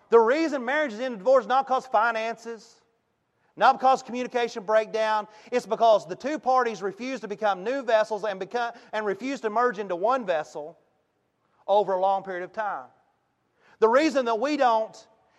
The 0.10 0.20
reason 0.20 0.64
marriages 0.66 1.00
end 1.00 1.14
in 1.14 1.18
divorce 1.20 1.44
is 1.44 1.50
not 1.50 1.68
because 1.68 1.86
finances, 1.88 2.82
not 3.58 3.80
because 3.80 4.04
communication 4.04 4.64
breakdown. 4.64 5.28
It's 5.52 5.66
because 5.66 6.08
the 6.08 6.16
two 6.16 6.40
parties 6.40 6.82
refuse 6.82 7.20
to 7.22 7.28
become 7.28 7.64
new 7.64 7.84
vessels 7.84 8.24
and, 8.24 8.40
become, 8.40 8.74
and 8.94 9.06
refuse 9.06 9.42
to 9.42 9.50
merge 9.50 9.80
into 9.80 9.96
one 9.96 10.26
vessel 10.26 10.78
over 11.68 11.94
a 11.94 12.00
long 12.00 12.24
period 12.24 12.44
of 12.44 12.54
time. 12.54 12.86
The 13.80 13.90
reason 13.90 14.26
that 14.26 14.40
we 14.40 14.58
don't 14.58 14.96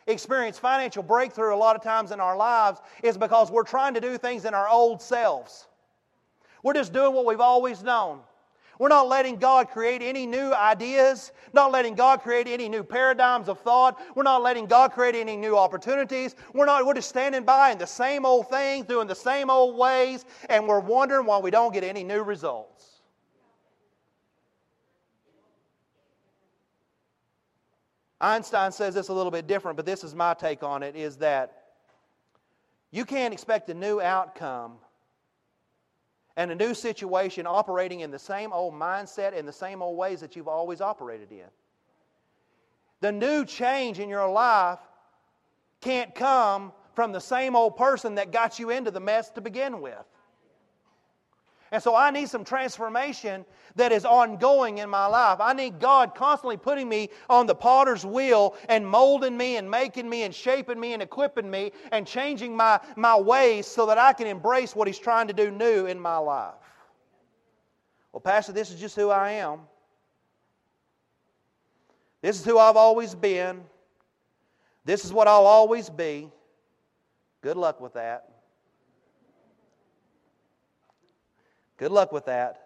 experience 0.07 0.59
financial 0.59 1.03
breakthrough 1.03 1.55
a 1.55 1.57
lot 1.57 1.77
of 1.77 1.83
times 1.83 2.13
in 2.13 2.21
our 2.21 2.37
lives 2.37 2.81
is 3.03 3.19
because 3.19 3.51
we're 3.51 3.65
trying 3.65 3.95
to 3.95 4.01
do 4.01 4.19
things 4.19 4.45
in 4.45 4.55
our 4.55 4.69
old 4.69 5.03
selves. 5.03 5.67
We're 6.63 6.75
just 6.75 6.93
doing 6.93 7.13
what 7.13 7.27
we've 7.27 7.41
always 7.41 7.83
known. 7.83 8.21
We're 8.79 8.89
not 8.89 9.09
letting 9.09 9.37
God 9.37 9.71
create 9.71 10.03
any 10.03 10.27
new 10.27 10.53
ideas, 10.53 11.33
not 11.55 11.73
letting 11.73 11.95
God 11.95 12.21
create 12.21 12.47
any 12.47 12.69
new 12.69 12.85
paradigms 12.85 13.49
of 13.49 13.59
thought. 13.61 13.99
We're 14.15 14.23
not 14.23 14.43
letting 14.43 14.67
God 14.67 14.93
create 14.93 15.15
any 15.15 15.37
new 15.37 15.57
opportunities. 15.57 16.35
We're 16.53 16.67
not 16.67 16.85
we're 16.85 16.95
just 16.95 17.09
standing 17.09 17.45
by 17.45 17.71
in 17.71 17.79
the 17.79 17.87
same 17.87 18.27
old 18.27 18.51
things, 18.51 18.85
doing 18.85 19.07
the 19.07 19.15
same 19.15 19.49
old 19.49 19.79
ways, 19.79 20.27
and 20.51 20.69
we're 20.69 20.81
wondering 20.81 21.27
why 21.27 21.39
we 21.39 21.51
don't 21.51 21.73
get 21.73 21.85
any 21.85 22.05
new 22.05 22.23
results. 22.23 22.96
Einstein 28.21 28.73
says 28.73 28.95
this 28.95 29.09
a 29.09 29.13
little 29.13 29.31
bit 29.31 29.47
different, 29.47 29.77
but 29.77 29.85
this 29.85 30.03
is 30.03 30.15
my 30.15 30.35
take 30.35 30.63
on 30.63 30.83
it 30.83 30.97
is 30.97 31.17
that 31.19 31.65
you 32.91 33.05
can't 33.05 33.35
expect 33.35 33.69
a 33.69 33.75
new 33.75 34.01
outcome 34.01 34.75
and 36.37 36.51
a 36.51 36.55
new 36.55 36.75
situation 36.75 37.47
operating 37.47 38.01
in 38.01 38.11
the 38.11 38.19
same 38.19 38.53
old 38.53 38.75
mindset 38.75 39.37
and 39.37 39.47
the 39.47 39.53
same 39.53 39.83
old 39.83 39.97
ways 39.99 40.21
that 40.21 40.37
you've 40.37 40.49
always 40.49 40.81
operated 40.81 41.31
in. 41.31 41.47
The 43.01 43.13
new 43.13 43.45
change 43.45 43.99
in 43.99 44.09
your 44.09 44.29
life 44.29 44.79
can't 45.81 46.15
come 46.15 46.73
from 46.95 47.13
the 47.13 47.21
same 47.21 47.55
old 47.55 47.77
person 47.77 48.15
that 48.15 48.33
got 48.33 48.59
you 48.59 48.71
into 48.71 48.91
the 48.91 49.01
mess 49.01 49.31
to 49.31 49.41
begin 49.41 49.81
with. 49.81 50.05
And 51.77 51.83
so 51.83 51.95
I 51.95 52.11
need 52.11 52.31
some 52.31 52.43
transformation 52.43 53.45
that 53.75 53.93
is 53.93 54.07
ongoing 54.07 54.79
in 54.79 54.89
my 54.89 55.05
life. 55.05 55.41
I 55.43 55.53
need 55.53 55.79
God 55.79 56.15
constantly 56.15 56.57
putting 56.57 56.89
me 56.89 57.11
on 57.29 57.45
the 57.45 57.55
potter's 57.55 58.03
wheel 58.03 58.57
and 58.71 58.87
molding 58.87 59.37
me 59.37 59.59
and 59.59 59.71
making 59.71 60.09
me 60.09 60.23
and 60.23 60.35
shaping 60.35 60.81
me 60.81 60.95
and 60.95 61.03
equipping 61.03 61.51
me 61.51 61.73
and 61.93 62.07
changing 62.07 62.57
my, 62.57 62.81
my 62.97 63.15
ways 63.15 63.67
so 63.67 63.85
that 63.85 63.99
I 63.99 64.15
can 64.15 64.27
embrace 64.27 64.75
what 64.75 64.87
He's 64.87 64.99
trying 64.99 65.29
to 65.29 65.35
do 65.35 65.51
new 65.51 65.85
in 65.85 66.01
my 66.01 66.17
life. 66.17 66.55
Well, 68.11 68.23
Pastor, 68.23 68.53
this 68.53 68.71
is 68.71 68.81
just 68.81 68.97
who 68.97 69.11
I 69.11 69.33
am. 69.33 69.59
This 72.23 72.41
is 72.41 72.45
who 72.47 72.59
I've 72.59 72.77
always 72.77 73.15
been. 73.15 73.61
This 74.87 75.05
is 75.05 75.13
what 75.13 75.29
I'll 75.29 75.45
always 75.45 75.91
be. 75.91 76.31
Good 77.43 77.59
luck 77.59 77.83
with 77.83 77.93
that. 77.93 78.36
Good 81.77 81.93
luck 81.93 82.13
with 82.13 82.27
that. 82.27 82.63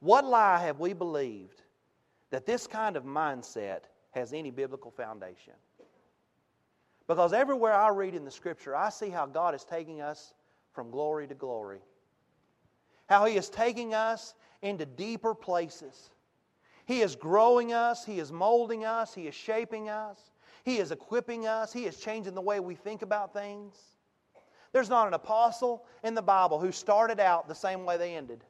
What 0.00 0.24
lie 0.24 0.58
have 0.58 0.78
we 0.78 0.92
believed 0.92 1.62
that 2.30 2.46
this 2.46 2.66
kind 2.66 2.96
of 2.96 3.04
mindset 3.04 3.80
has 4.12 4.32
any 4.32 4.50
biblical 4.50 4.90
foundation? 4.90 5.54
Because 7.06 7.32
everywhere 7.32 7.74
I 7.74 7.88
read 7.88 8.14
in 8.14 8.24
the 8.24 8.30
scripture, 8.30 8.76
I 8.76 8.88
see 8.90 9.10
how 9.10 9.26
God 9.26 9.54
is 9.54 9.64
taking 9.64 10.00
us 10.00 10.32
from 10.72 10.90
glory 10.90 11.26
to 11.26 11.34
glory. 11.34 11.80
How 13.08 13.24
He 13.24 13.36
is 13.36 13.48
taking 13.48 13.94
us 13.94 14.34
into 14.62 14.86
deeper 14.86 15.34
places. 15.34 16.10
He 16.86 17.00
is 17.00 17.16
growing 17.16 17.72
us, 17.72 18.04
He 18.04 18.20
is 18.20 18.30
molding 18.30 18.84
us, 18.84 19.12
He 19.12 19.26
is 19.26 19.34
shaping 19.34 19.88
us, 19.88 20.30
He 20.64 20.78
is 20.78 20.92
equipping 20.92 21.46
us, 21.46 21.72
He 21.72 21.84
is 21.84 21.96
changing 21.96 22.34
the 22.34 22.40
way 22.40 22.60
we 22.60 22.74
think 22.74 23.02
about 23.02 23.32
things. 23.32 23.76
There's 24.72 24.88
not 24.88 25.08
an 25.08 25.14
apostle 25.14 25.84
in 26.04 26.14
the 26.14 26.22
Bible 26.22 26.60
who 26.60 26.72
started 26.72 27.20
out 27.20 27.48
the 27.48 27.54
same 27.54 27.84
way 27.84 27.96
they 27.96 28.14
ended. 28.14 28.44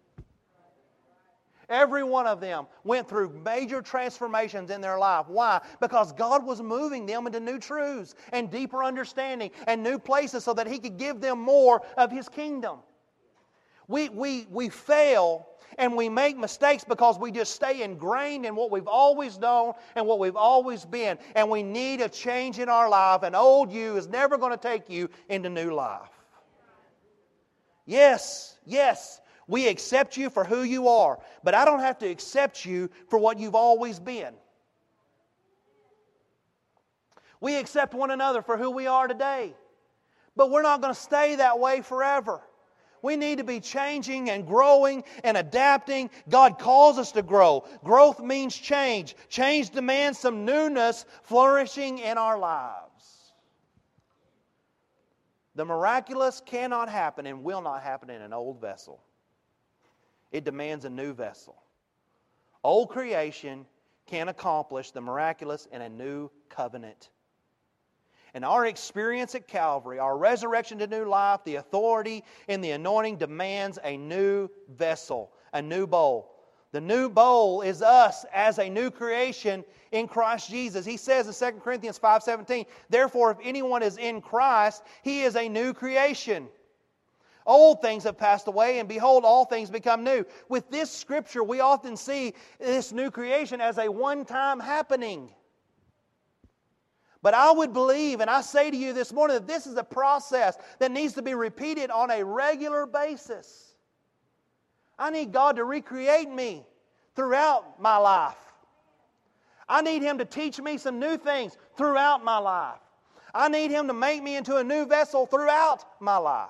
Every 1.70 2.02
one 2.02 2.26
of 2.26 2.40
them 2.40 2.66
went 2.82 3.08
through 3.08 3.40
major 3.44 3.80
transformations 3.80 4.70
in 4.70 4.80
their 4.80 4.98
life. 4.98 5.28
Why? 5.28 5.60
Because 5.80 6.12
God 6.12 6.44
was 6.44 6.60
moving 6.60 7.06
them 7.06 7.28
into 7.28 7.38
new 7.38 7.60
truths 7.60 8.16
and 8.32 8.50
deeper 8.50 8.82
understanding 8.82 9.52
and 9.68 9.80
new 9.80 9.98
places 9.98 10.42
so 10.42 10.52
that 10.54 10.66
He 10.66 10.80
could 10.80 10.98
give 10.98 11.20
them 11.20 11.40
more 11.40 11.80
of 11.96 12.10
His 12.10 12.28
kingdom. 12.28 12.80
We, 13.86 14.08
we, 14.08 14.46
we 14.50 14.68
fail 14.68 15.46
and 15.78 15.96
we 15.96 16.08
make 16.08 16.36
mistakes 16.36 16.84
because 16.84 17.18
we 17.18 17.30
just 17.30 17.54
stay 17.54 17.82
ingrained 17.82 18.46
in 18.46 18.54
what 18.56 18.70
we've 18.70 18.88
always 18.88 19.38
known 19.38 19.72
and 19.94 20.06
what 20.06 20.18
we've 20.18 20.36
always 20.36 20.84
been. 20.84 21.18
And 21.34 21.48
we 21.48 21.62
need 21.62 22.00
a 22.00 22.08
change 22.08 22.58
in 22.58 22.68
our 22.68 22.88
life. 22.88 23.22
And 23.22 23.36
old 23.36 23.72
you 23.72 23.96
is 23.96 24.08
never 24.08 24.36
going 24.36 24.52
to 24.52 24.58
take 24.58 24.88
you 24.88 25.08
into 25.28 25.48
new 25.48 25.72
life. 25.72 26.10
Yes, 27.86 28.58
yes, 28.66 29.20
we 29.46 29.66
accept 29.66 30.16
you 30.16 30.30
for 30.30 30.44
who 30.44 30.62
you 30.62 30.86
are, 30.88 31.18
but 31.42 31.54
I 31.54 31.64
don't 31.64 31.80
have 31.80 31.98
to 31.98 32.08
accept 32.08 32.64
you 32.64 32.88
for 33.08 33.18
what 33.18 33.38
you've 33.38 33.56
always 33.56 33.98
been. 33.98 34.34
We 37.40 37.56
accept 37.56 37.94
one 37.94 38.10
another 38.10 38.42
for 38.42 38.56
who 38.56 38.70
we 38.70 38.86
are 38.86 39.08
today, 39.08 39.54
but 40.36 40.50
we're 40.50 40.62
not 40.62 40.80
going 40.80 40.94
to 40.94 41.00
stay 41.00 41.36
that 41.36 41.58
way 41.58 41.80
forever. 41.80 42.42
We 43.02 43.16
need 43.16 43.38
to 43.38 43.44
be 43.44 43.60
changing 43.60 44.30
and 44.30 44.46
growing 44.46 45.04
and 45.24 45.36
adapting. 45.36 46.10
God 46.28 46.58
calls 46.58 46.98
us 46.98 47.12
to 47.12 47.22
grow. 47.22 47.64
Growth 47.84 48.20
means 48.20 48.54
change. 48.56 49.16
Change 49.28 49.70
demands 49.70 50.18
some 50.18 50.44
newness 50.44 51.04
flourishing 51.22 51.98
in 51.98 52.18
our 52.18 52.38
lives. 52.38 53.32
The 55.54 55.64
miraculous 55.64 56.40
cannot 56.44 56.88
happen 56.88 57.26
and 57.26 57.42
will 57.42 57.60
not 57.60 57.82
happen 57.82 58.10
in 58.10 58.22
an 58.22 58.32
old 58.32 58.60
vessel. 58.60 59.02
It 60.32 60.44
demands 60.44 60.84
a 60.84 60.90
new 60.90 61.12
vessel. 61.12 61.60
Old 62.62 62.90
creation 62.90 63.66
can 64.06 64.28
accomplish 64.28 64.90
the 64.90 65.00
miraculous 65.00 65.66
in 65.72 65.82
a 65.82 65.88
new 65.88 66.30
covenant. 66.48 67.10
And 68.34 68.44
our 68.44 68.66
experience 68.66 69.34
at 69.34 69.48
Calvary, 69.48 69.98
our 69.98 70.16
resurrection 70.16 70.78
to 70.78 70.86
new 70.86 71.04
life, 71.04 71.40
the 71.44 71.56
authority 71.56 72.24
and 72.48 72.62
the 72.62 72.70
anointing 72.70 73.16
demands 73.16 73.78
a 73.82 73.96
new 73.96 74.48
vessel, 74.68 75.32
a 75.52 75.60
new 75.60 75.86
bowl. 75.86 76.36
The 76.72 76.80
new 76.80 77.08
bowl 77.08 77.62
is 77.62 77.82
us 77.82 78.24
as 78.32 78.58
a 78.58 78.70
new 78.70 78.90
creation 78.90 79.64
in 79.90 80.06
Christ 80.06 80.48
Jesus. 80.48 80.86
He 80.86 80.96
says 80.96 81.26
in 81.26 81.32
2 81.32 81.60
Corinthians 81.60 81.98
5:17, 81.98 82.66
"Therefore 82.88 83.32
if 83.32 83.38
anyone 83.42 83.82
is 83.82 83.96
in 83.96 84.20
Christ, 84.20 84.84
he 85.02 85.22
is 85.22 85.34
a 85.34 85.48
new 85.48 85.74
creation." 85.74 86.48
Old 87.46 87.82
things 87.82 88.04
have 88.04 88.16
passed 88.18 88.46
away, 88.46 88.78
and 88.78 88.88
behold, 88.88 89.24
all 89.24 89.44
things 89.44 89.70
become 89.70 90.04
new. 90.04 90.24
With 90.48 90.70
this 90.70 90.90
scripture, 90.90 91.42
we 91.42 91.58
often 91.58 91.96
see 91.96 92.34
this 92.60 92.92
new 92.92 93.10
creation 93.10 93.60
as 93.60 93.78
a 93.78 93.88
one 93.88 94.24
time 94.24 94.60
happening. 94.60 95.34
But 97.22 97.34
I 97.34 97.52
would 97.52 97.72
believe, 97.72 98.20
and 98.20 98.30
I 98.30 98.40
say 98.40 98.70
to 98.70 98.76
you 98.76 98.92
this 98.92 99.12
morning, 99.12 99.34
that 99.34 99.46
this 99.46 99.66
is 99.66 99.76
a 99.76 99.84
process 99.84 100.56
that 100.78 100.90
needs 100.90 101.14
to 101.14 101.22
be 101.22 101.34
repeated 101.34 101.90
on 101.90 102.10
a 102.10 102.24
regular 102.24 102.86
basis. 102.86 103.74
I 104.98 105.10
need 105.10 105.32
God 105.32 105.56
to 105.56 105.64
recreate 105.64 106.30
me 106.30 106.64
throughout 107.14 107.80
my 107.80 107.98
life. 107.98 108.36
I 109.68 109.82
need 109.82 110.02
Him 110.02 110.18
to 110.18 110.24
teach 110.24 110.60
me 110.60 110.78
some 110.78 110.98
new 110.98 111.16
things 111.16 111.56
throughout 111.76 112.24
my 112.24 112.38
life. 112.38 112.80
I 113.34 113.48
need 113.48 113.70
Him 113.70 113.86
to 113.88 113.94
make 113.94 114.22
me 114.22 114.36
into 114.36 114.56
a 114.56 114.64
new 114.64 114.86
vessel 114.86 115.26
throughout 115.26 115.84
my 116.00 116.16
life. 116.16 116.48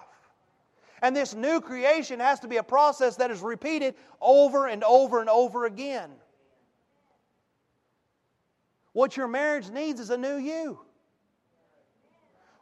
And 1.02 1.16
this 1.16 1.34
new 1.34 1.60
creation 1.60 2.20
has 2.20 2.40
to 2.40 2.48
be 2.48 2.58
a 2.58 2.62
process 2.62 3.16
that 3.16 3.30
is 3.30 3.40
repeated 3.40 3.94
over 4.20 4.66
and 4.66 4.84
over 4.84 5.20
and 5.20 5.28
over 5.28 5.66
again. 5.66 6.10
What 8.92 9.16
your 9.16 9.28
marriage 9.28 9.70
needs 9.70 10.00
is 10.00 10.10
a 10.10 10.16
new 10.16 10.36
you. 10.36 10.80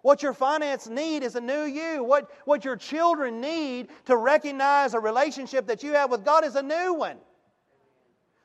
What 0.02 0.22
your 0.22 0.32
finance 0.32 0.86
need 0.86 1.22
is 1.22 1.34
a 1.34 1.40
new 1.40 1.64
you. 1.64 2.04
What, 2.04 2.30
what 2.44 2.64
your 2.64 2.76
children 2.76 3.40
need 3.40 3.88
to 4.06 4.16
recognize 4.16 4.94
a 4.94 5.00
relationship 5.00 5.66
that 5.66 5.82
you 5.82 5.92
have 5.92 6.10
with 6.10 6.24
God 6.24 6.44
is 6.44 6.54
a 6.54 6.62
new 6.62 6.94
one. 6.94 7.16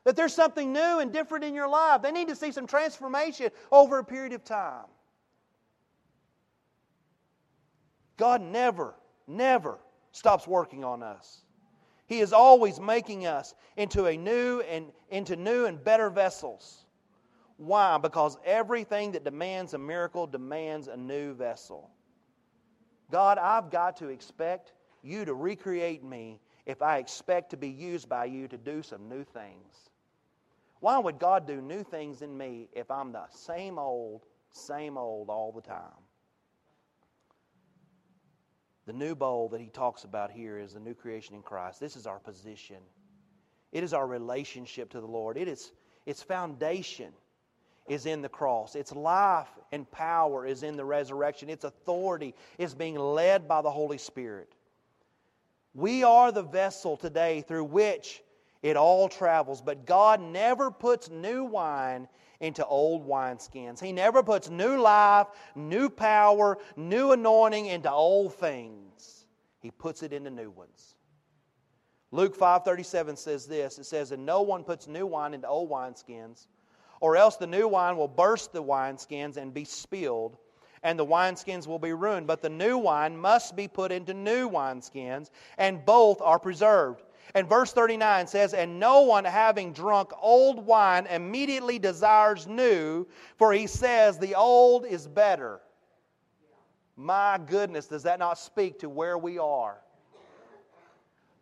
That 0.04 0.16
there's 0.16 0.34
something 0.34 0.74
new 0.74 1.00
and 1.00 1.14
different 1.14 1.46
in 1.46 1.54
your 1.54 1.70
life. 1.70 2.02
They 2.02 2.12
need 2.12 2.28
to 2.28 2.36
see 2.36 2.52
some 2.52 2.68
transformation 2.68 3.50
over 3.72 4.00
a 4.00 4.04
period 4.04 4.34
of 4.34 4.44
time. 4.44 4.86
God 8.18 8.42
never 8.42 8.96
never 9.28 9.80
stops 10.12 10.48
working 10.48 10.84
on 10.84 11.04
us. 11.04 11.44
He 12.06 12.20
is 12.20 12.34
always 12.34 12.80
making 12.80 13.26
us 13.26 13.56
into 13.78 14.06
a 14.06 14.18
new 14.18 14.62
and 14.62 14.92
into 15.10 15.36
new 15.36 15.66
and 15.66 15.84
better 15.84 16.10
vessels. 16.10 16.83
Why? 17.64 17.98
Because 17.98 18.38
everything 18.46 19.14
that 19.14 19.24
demands 19.24 19.74
a 19.74 19.78
miracle 19.78 20.28
demands 20.28 20.90
a 20.90 20.98
new 20.98 21.34
vessel. 21.34 21.90
God, 23.10 23.38
I've 23.38 23.72
got 23.72 23.96
to 23.98 24.10
expect 24.10 24.74
you 25.02 25.24
to 25.24 25.34
recreate 25.34 26.04
me 26.04 26.42
if 26.66 26.82
I 26.82 26.98
expect 26.98 27.52
to 27.52 27.58
be 27.58 27.70
used 27.70 28.10
by 28.10 28.26
you 28.26 28.48
to 28.50 28.58
do 28.58 28.82
some 28.82 29.08
new 29.08 29.24
things. 29.24 29.90
Why 30.82 30.98
would 30.98 31.20
God 31.20 31.48
do 31.48 31.62
new 31.62 31.84
things 31.84 32.22
in 32.22 32.38
me 32.38 32.68
if 32.74 32.92
I'm 32.92 33.14
the 33.14 33.24
same 33.30 33.80
old, 33.80 34.26
same 34.52 34.98
old 34.98 35.30
all 35.30 35.54
the 35.54 35.62
time? 35.62 36.04
The 38.86 38.94
new 38.94 39.16
bowl 39.16 39.48
that 39.50 39.62
he 39.62 39.70
talks 39.70 40.04
about 40.04 40.32
here 40.32 40.60
is 40.60 40.74
the 40.74 40.82
new 40.82 40.94
creation 40.94 41.36
in 41.36 41.42
Christ. 41.42 41.80
This 41.80 41.96
is 41.96 42.06
our 42.06 42.20
position. 42.20 42.78
It 43.72 43.84
is 43.84 43.94
our 43.94 44.06
relationship 44.06 44.90
to 44.90 45.00
the 45.00 45.08
Lord. 45.08 45.38
It 45.38 45.48
is 45.48 45.72
its 46.06 46.22
foundation 46.22 47.14
is 47.88 48.06
in 48.06 48.22
the 48.22 48.30
cross. 48.30 48.76
Its 48.76 48.94
life 48.94 49.50
and 49.72 49.90
power 49.92 50.46
is 50.46 50.64
in 50.64 50.78
the 50.78 50.86
resurrection. 50.86 51.50
Its 51.50 51.66
authority 51.66 52.34
is 52.58 52.74
being 52.74 52.96
led 52.96 53.48
by 53.48 53.62
the 53.62 53.72
Holy 53.72 53.98
Spirit. 53.98 54.54
We 55.74 56.04
are 56.04 56.32
the 56.32 56.44
vessel 56.44 56.96
today 56.96 57.42
through 57.42 57.66
which 57.66 58.24
it 58.62 58.78
all 58.78 59.10
travels, 59.10 59.62
but 59.62 59.86
God 59.86 60.22
never 60.22 60.72
puts 60.72 61.10
new 61.10 61.44
wine 61.44 62.08
into 62.40 62.66
old 62.66 63.08
wineskins. 63.08 63.82
He 63.82 63.92
never 63.92 64.22
puts 64.22 64.50
new 64.50 64.80
life, 64.80 65.28
new 65.56 65.90
power, 65.90 66.58
new 66.76 67.12
anointing 67.12 67.66
into 67.66 67.92
old 67.92 68.36
things. 68.36 69.26
He 69.60 69.72
puts 69.72 70.04
it 70.04 70.14
into 70.14 70.30
new 70.30 70.52
ones. 70.52 70.96
Luke 72.12 72.36
5:37 72.36 73.18
says 73.18 73.48
this. 73.48 73.80
It 73.80 73.86
says, 73.86 74.12
"And 74.12 74.26
no 74.26 74.42
one 74.42 74.64
puts 74.64 74.88
new 74.88 75.08
wine 75.08 75.34
into 75.34 75.48
old 75.48 75.70
wineskins, 75.70 76.48
or 77.04 77.18
else 77.18 77.36
the 77.36 77.46
new 77.46 77.68
wine 77.68 77.98
will 77.98 78.08
burst 78.08 78.54
the 78.54 78.64
wineskins 78.64 79.36
and 79.38 79.54
be 79.54 79.66
spilled." 79.66 80.38
and 80.86 81.00
the 81.00 81.06
wineskins 81.06 81.66
will 81.66 81.80
be 81.80 81.94
ruined. 81.94 82.28
But 82.28 82.42
the 82.42 82.50
new 82.50 82.78
wine 82.78 83.16
must 83.16 83.56
be 83.56 83.70
put 83.70 83.90
into 83.90 84.14
new 84.14 84.50
wineskins, 84.50 85.30
and 85.58 85.86
both 85.86 86.22
are 86.22 86.38
preserved. 86.38 87.04
And 87.36 87.48
verse 87.48 87.72
39 87.72 88.28
says, 88.28 88.54
And 88.54 88.80
no 88.80 89.02
one 89.02 89.24
having 89.24 89.72
drunk 89.72 90.12
old 90.22 90.66
wine 90.66 91.08
immediately 91.08 91.80
desires 91.80 92.48
new, 92.48 93.08
for 93.38 93.54
he 93.54 93.66
says, 93.66 94.20
The 94.20 94.36
old 94.36 94.86
is 94.86 95.08
better. 95.08 95.62
My 96.96 97.40
goodness, 97.48 97.88
does 97.88 98.04
that 98.04 98.20
not 98.20 98.38
speak 98.38 98.80
to 98.80 98.90
where 98.90 99.18
we 99.18 99.40
are? 99.40 99.78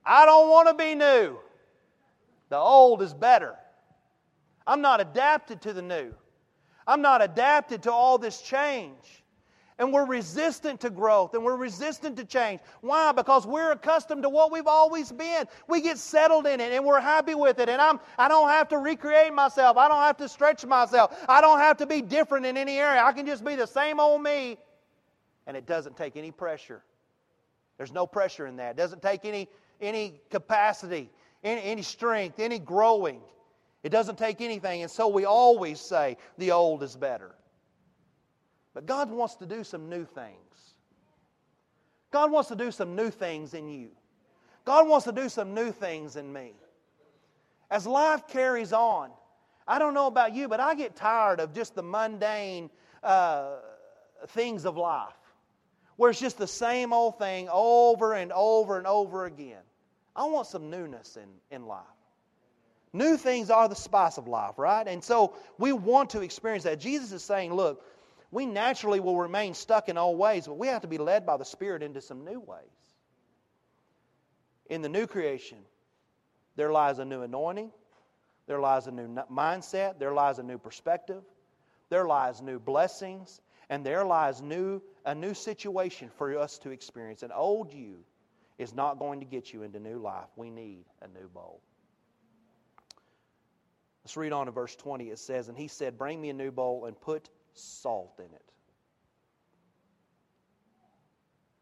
I 0.06 0.26
don't 0.26 0.50
want 0.50 0.68
to 0.68 0.74
be 0.74 0.96
new. 0.96 1.38
The 2.50 2.58
old 2.58 3.02
is 3.02 3.14
better. 3.14 3.56
I'm 4.66 4.82
not 4.82 5.02
adapted 5.02 5.62
to 5.62 5.74
the 5.74 5.82
new. 5.82 6.14
I'm 6.88 7.02
not 7.02 7.22
adapted 7.22 7.84
to 7.84 7.92
all 7.92 8.18
this 8.18 8.42
change 8.42 9.22
and 9.82 9.92
we're 9.92 10.06
resistant 10.06 10.80
to 10.82 10.92
growth 10.92 11.34
and 11.34 11.44
we're 11.44 11.56
resistant 11.56 12.16
to 12.18 12.24
change. 12.24 12.62
Why? 12.82 13.12
Because 13.14 13.48
we're 13.48 13.72
accustomed 13.72 14.22
to 14.22 14.30
what 14.30 14.52
we've 14.52 14.68
always 14.68 15.12
been. 15.12 15.46
We 15.68 15.82
get 15.82 15.98
settled 15.98 16.46
in 16.46 16.62
it 16.62 16.72
and 16.72 16.86
we're 16.86 17.00
happy 17.00 17.34
with 17.34 17.58
it. 17.58 17.68
And 17.68 17.82
I'm, 17.82 18.00
I 18.16 18.28
don't 18.28 18.50
have 18.50 18.68
to 18.70 18.78
recreate 18.78 19.34
myself. 19.34 19.78
I 19.78 19.88
don't 19.88 19.98
have 19.98 20.18
to 20.18 20.30
stretch 20.30 20.64
myself. 20.68 21.18
I 21.28 21.42
don't 21.42 21.58
have 21.58 21.78
to 21.78 21.88
be 21.88 22.04
different 22.04 22.46
in 22.46 22.58
any 22.58 22.78
area. 22.78 23.04
I 23.04 23.12
can 23.12 23.26
just 23.26 23.44
be 23.44 23.56
the 23.56 23.66
same 23.66 24.00
old 24.00 24.22
me. 24.22 24.60
And 25.48 25.58
it 25.58 25.66
doesn't 25.66 25.98
take 25.98 26.16
any 26.16 26.30
pressure. 26.30 26.84
There's 27.78 27.92
no 27.92 28.06
pressure 28.06 28.46
in 28.46 28.58
that. 28.58 28.72
It 28.72 28.78
doesn't 28.78 29.02
take 29.02 29.26
any, 29.26 29.50
any 29.82 30.22
capacity, 30.30 31.10
any, 31.44 31.64
any 31.64 31.82
strength, 31.82 32.40
any 32.40 32.60
growing. 32.60 33.22
It 33.84 33.90
doesn't 33.90 34.18
take 34.18 34.42
anything. 34.42 34.82
And 34.84 34.92
so 34.92 35.08
we 35.08 35.26
always 35.26 35.80
say 35.80 36.18
the 36.38 36.52
old 36.52 36.84
is 36.84 36.96
better. 36.96 37.32
But 38.74 38.86
God 38.86 39.10
wants 39.10 39.36
to 39.36 39.46
do 39.46 39.64
some 39.64 39.90
new 39.90 40.06
things. 40.06 40.76
God 42.12 42.32
wants 42.32 42.50
to 42.50 42.56
do 42.56 42.72
some 42.72 42.96
new 42.96 43.10
things 43.10 43.54
in 43.54 43.70
you. 43.70 43.90
God 44.66 44.88
wants 44.88 45.06
to 45.06 45.12
do 45.12 45.30
some 45.30 45.54
new 45.54 45.72
things 45.72 46.16
in 46.16 46.32
me. 46.32 46.54
As 47.70 47.88
life 47.88 48.28
carries 48.28 48.74
on, 48.74 49.10
I 49.68 49.80
don't 49.80 49.94
know 49.94 50.08
about 50.08 50.36
you, 50.36 50.48
but 50.48 50.60
I 50.60 50.76
get 50.76 50.96
tired 50.96 51.40
of 51.40 51.54
just 51.54 51.74
the 51.74 51.84
mundane 51.84 52.70
uh, 53.02 53.56
things 54.30 54.66
of 54.66 54.78
life, 54.78 55.14
where 55.96 56.12
it's 56.12 56.20
just 56.20 56.38
the 56.38 56.48
same 56.48 56.94
old 56.94 57.18
thing 57.18 57.48
over 57.52 58.14
and 58.14 58.32
over 58.34 58.78
and 58.78 58.86
over 58.86 59.26
again. 59.26 59.62
I 60.16 60.26
want 60.26 60.48
some 60.48 60.70
newness 60.70 61.18
in, 61.18 61.30
in 61.56 61.66
life. 61.66 61.86
New 62.94 63.16
things 63.16 63.50
are 63.50 63.70
the 63.70 63.76
spice 63.76 64.18
of 64.18 64.28
life, 64.28 64.58
right? 64.58 64.88
And 64.88 65.04
so 65.04 65.34
we 65.58 65.72
want 65.72 66.12
to 66.12 66.22
experience 66.22 66.66
that. 66.66 66.80
Jesus 66.80 67.12
is 67.14 67.24
saying, 67.24 67.54
look, 67.54 67.84
we 68.32 68.46
naturally 68.46 69.00
will 69.00 69.18
remain 69.18 69.54
stuck 69.54 69.90
in 69.90 69.98
old 69.98 70.18
ways, 70.18 70.48
but 70.48 70.58
we 70.58 70.68
have 70.68 70.82
to 70.82 70.88
be 70.88 70.98
led 70.98 71.26
by 71.26 71.38
the 71.38 71.46
Spirit 71.46 71.84
into 71.84 72.02
some 72.02 72.26
new 72.26 72.40
ways. 72.40 72.62
In 74.70 74.82
the 74.82 74.90
new 74.90 75.08
creation, 75.08 75.58
there 76.56 76.72
lies 76.72 77.00
a 77.00 77.06
new 77.06 77.22
anointing, 77.22 77.72
there 78.48 78.60
lies 78.60 78.88
a 78.88 78.92
new 78.92 79.08
mindset, 79.32 80.00
there 80.00 80.14
lies 80.14 80.40
a 80.40 80.44
new 80.44 80.58
perspective, 80.58 81.24
there 81.90 82.06
lies 82.06 82.42
new 82.42 82.60
blessings, 82.60 83.42
and 83.70 83.86
there 83.86 84.06
lies 84.06 84.42
new, 84.42 84.82
a 85.06 85.16
new 85.16 85.34
situation 85.34 86.10
for 86.18 86.38
us 86.38 86.58
to 86.60 86.72
experience. 86.72 87.24
An 87.24 87.32
old 87.32 87.74
you 87.74 88.00
is 88.58 88.74
not 88.74 89.00
going 89.00 89.22
to 89.22 89.26
get 89.26 89.54
you 89.54 89.64
into 89.64 89.80
new 89.80 89.98
life. 89.98 90.28
We 90.36 90.50
need 90.50 90.86
a 91.02 91.08
new 91.08 91.28
bowl. 91.34 91.62
Let's 94.04 94.18
read 94.18 94.32
on 94.32 94.48
to 94.48 94.52
verse 94.52 94.76
20. 94.76 95.10
It 95.10 95.20
says, 95.20 95.48
And 95.48 95.58
he 95.58 95.68
said, 95.68 95.98
Bring 95.98 96.20
me 96.22 96.30
a 96.30 96.34
new 96.34 96.52
bowl 96.52 96.86
and 96.86 97.00
put 97.00 97.30
salt 97.54 98.20
in 98.20 98.34
it. 98.34 98.54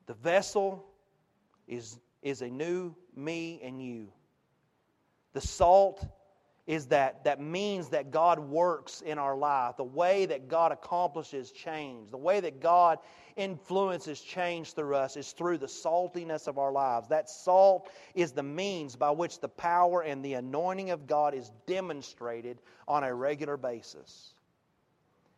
The 0.05 0.13
vessel 0.13 0.85
is, 1.67 1.99
is 2.21 2.41
a 2.41 2.49
new 2.49 2.95
me 3.15 3.59
and 3.63 3.81
you. 3.83 4.11
The 5.33 5.41
salt 5.41 6.05
is 6.69 6.85
that 6.85 7.23
that 7.23 7.41
means 7.41 7.89
that 7.89 8.11
God 8.11 8.37
works 8.37 9.01
in 9.01 9.17
our 9.17 9.35
life, 9.35 9.75
the 9.75 9.83
way 9.83 10.27
that 10.27 10.47
God 10.47 10.71
accomplishes 10.71 11.51
change, 11.51 12.11
the 12.11 12.17
way 12.17 12.39
that 12.41 12.61
God 12.61 12.99
influences 13.35 14.21
change 14.21 14.73
through 14.73 14.95
us 14.95 15.17
is 15.17 15.31
through 15.31 15.57
the 15.57 15.65
saltiness 15.65 16.47
of 16.47 16.59
our 16.59 16.71
lives. 16.71 17.07
That 17.07 17.27
salt 17.27 17.89
is 18.13 18.33
the 18.33 18.43
means 18.43 18.95
by 18.95 19.09
which 19.09 19.39
the 19.39 19.49
power 19.49 20.03
and 20.03 20.23
the 20.23 20.35
anointing 20.35 20.91
of 20.91 21.07
God 21.07 21.33
is 21.33 21.49
demonstrated 21.65 22.59
on 22.87 23.03
a 23.03 23.11
regular 23.11 23.57
basis. 23.57 24.35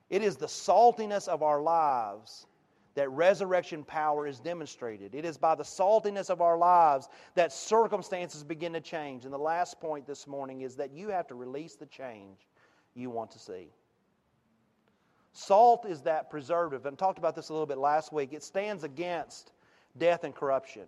It 0.10 0.24
is 0.24 0.36
the 0.36 0.48
saltiness 0.48 1.30
of 1.30 1.44
our 1.44 1.62
lives 1.62 2.46
that 2.96 3.10
resurrection 3.10 3.84
power 3.84 4.28
is 4.28 4.40
demonstrated. 4.40 5.16
It 5.16 5.26
is 5.26 5.38
by 5.38 5.56
the 5.56 5.64
saltiness 5.64 6.30
of 6.30 6.42
our 6.42 6.58
lives 6.58 7.08
that 7.36 7.54
circumstances 7.54 8.44
begin 8.44 8.74
to 8.74 8.82
change. 8.82 9.24
And 9.24 9.34
the 9.34 9.38
last 9.38 9.80
point 9.80 10.06
this 10.06 10.28
morning 10.28 10.62
is 10.62 10.76
that 10.76 10.92
you 10.92 11.10
have 11.10 11.28
to 11.28 11.36
release 11.36 11.76
the 11.76 11.86
change 11.86 12.48
you 12.94 13.10
want 13.10 13.32
to 13.32 13.40
see. 13.40 13.70
Salt 15.34 15.86
is 15.86 16.02
that 16.02 16.30
preservative, 16.30 16.86
and 16.86 16.96
I 16.96 16.98
talked 16.98 17.18
about 17.18 17.36
this 17.36 17.50
a 17.50 17.54
little 17.54 17.66
bit 17.66 17.78
last 17.78 18.12
week. 18.12 18.34
It 18.34 18.44
stands 18.44 18.84
against 18.84 19.54
death 19.98 20.26
and 20.26 20.36
corruption. 20.36 20.84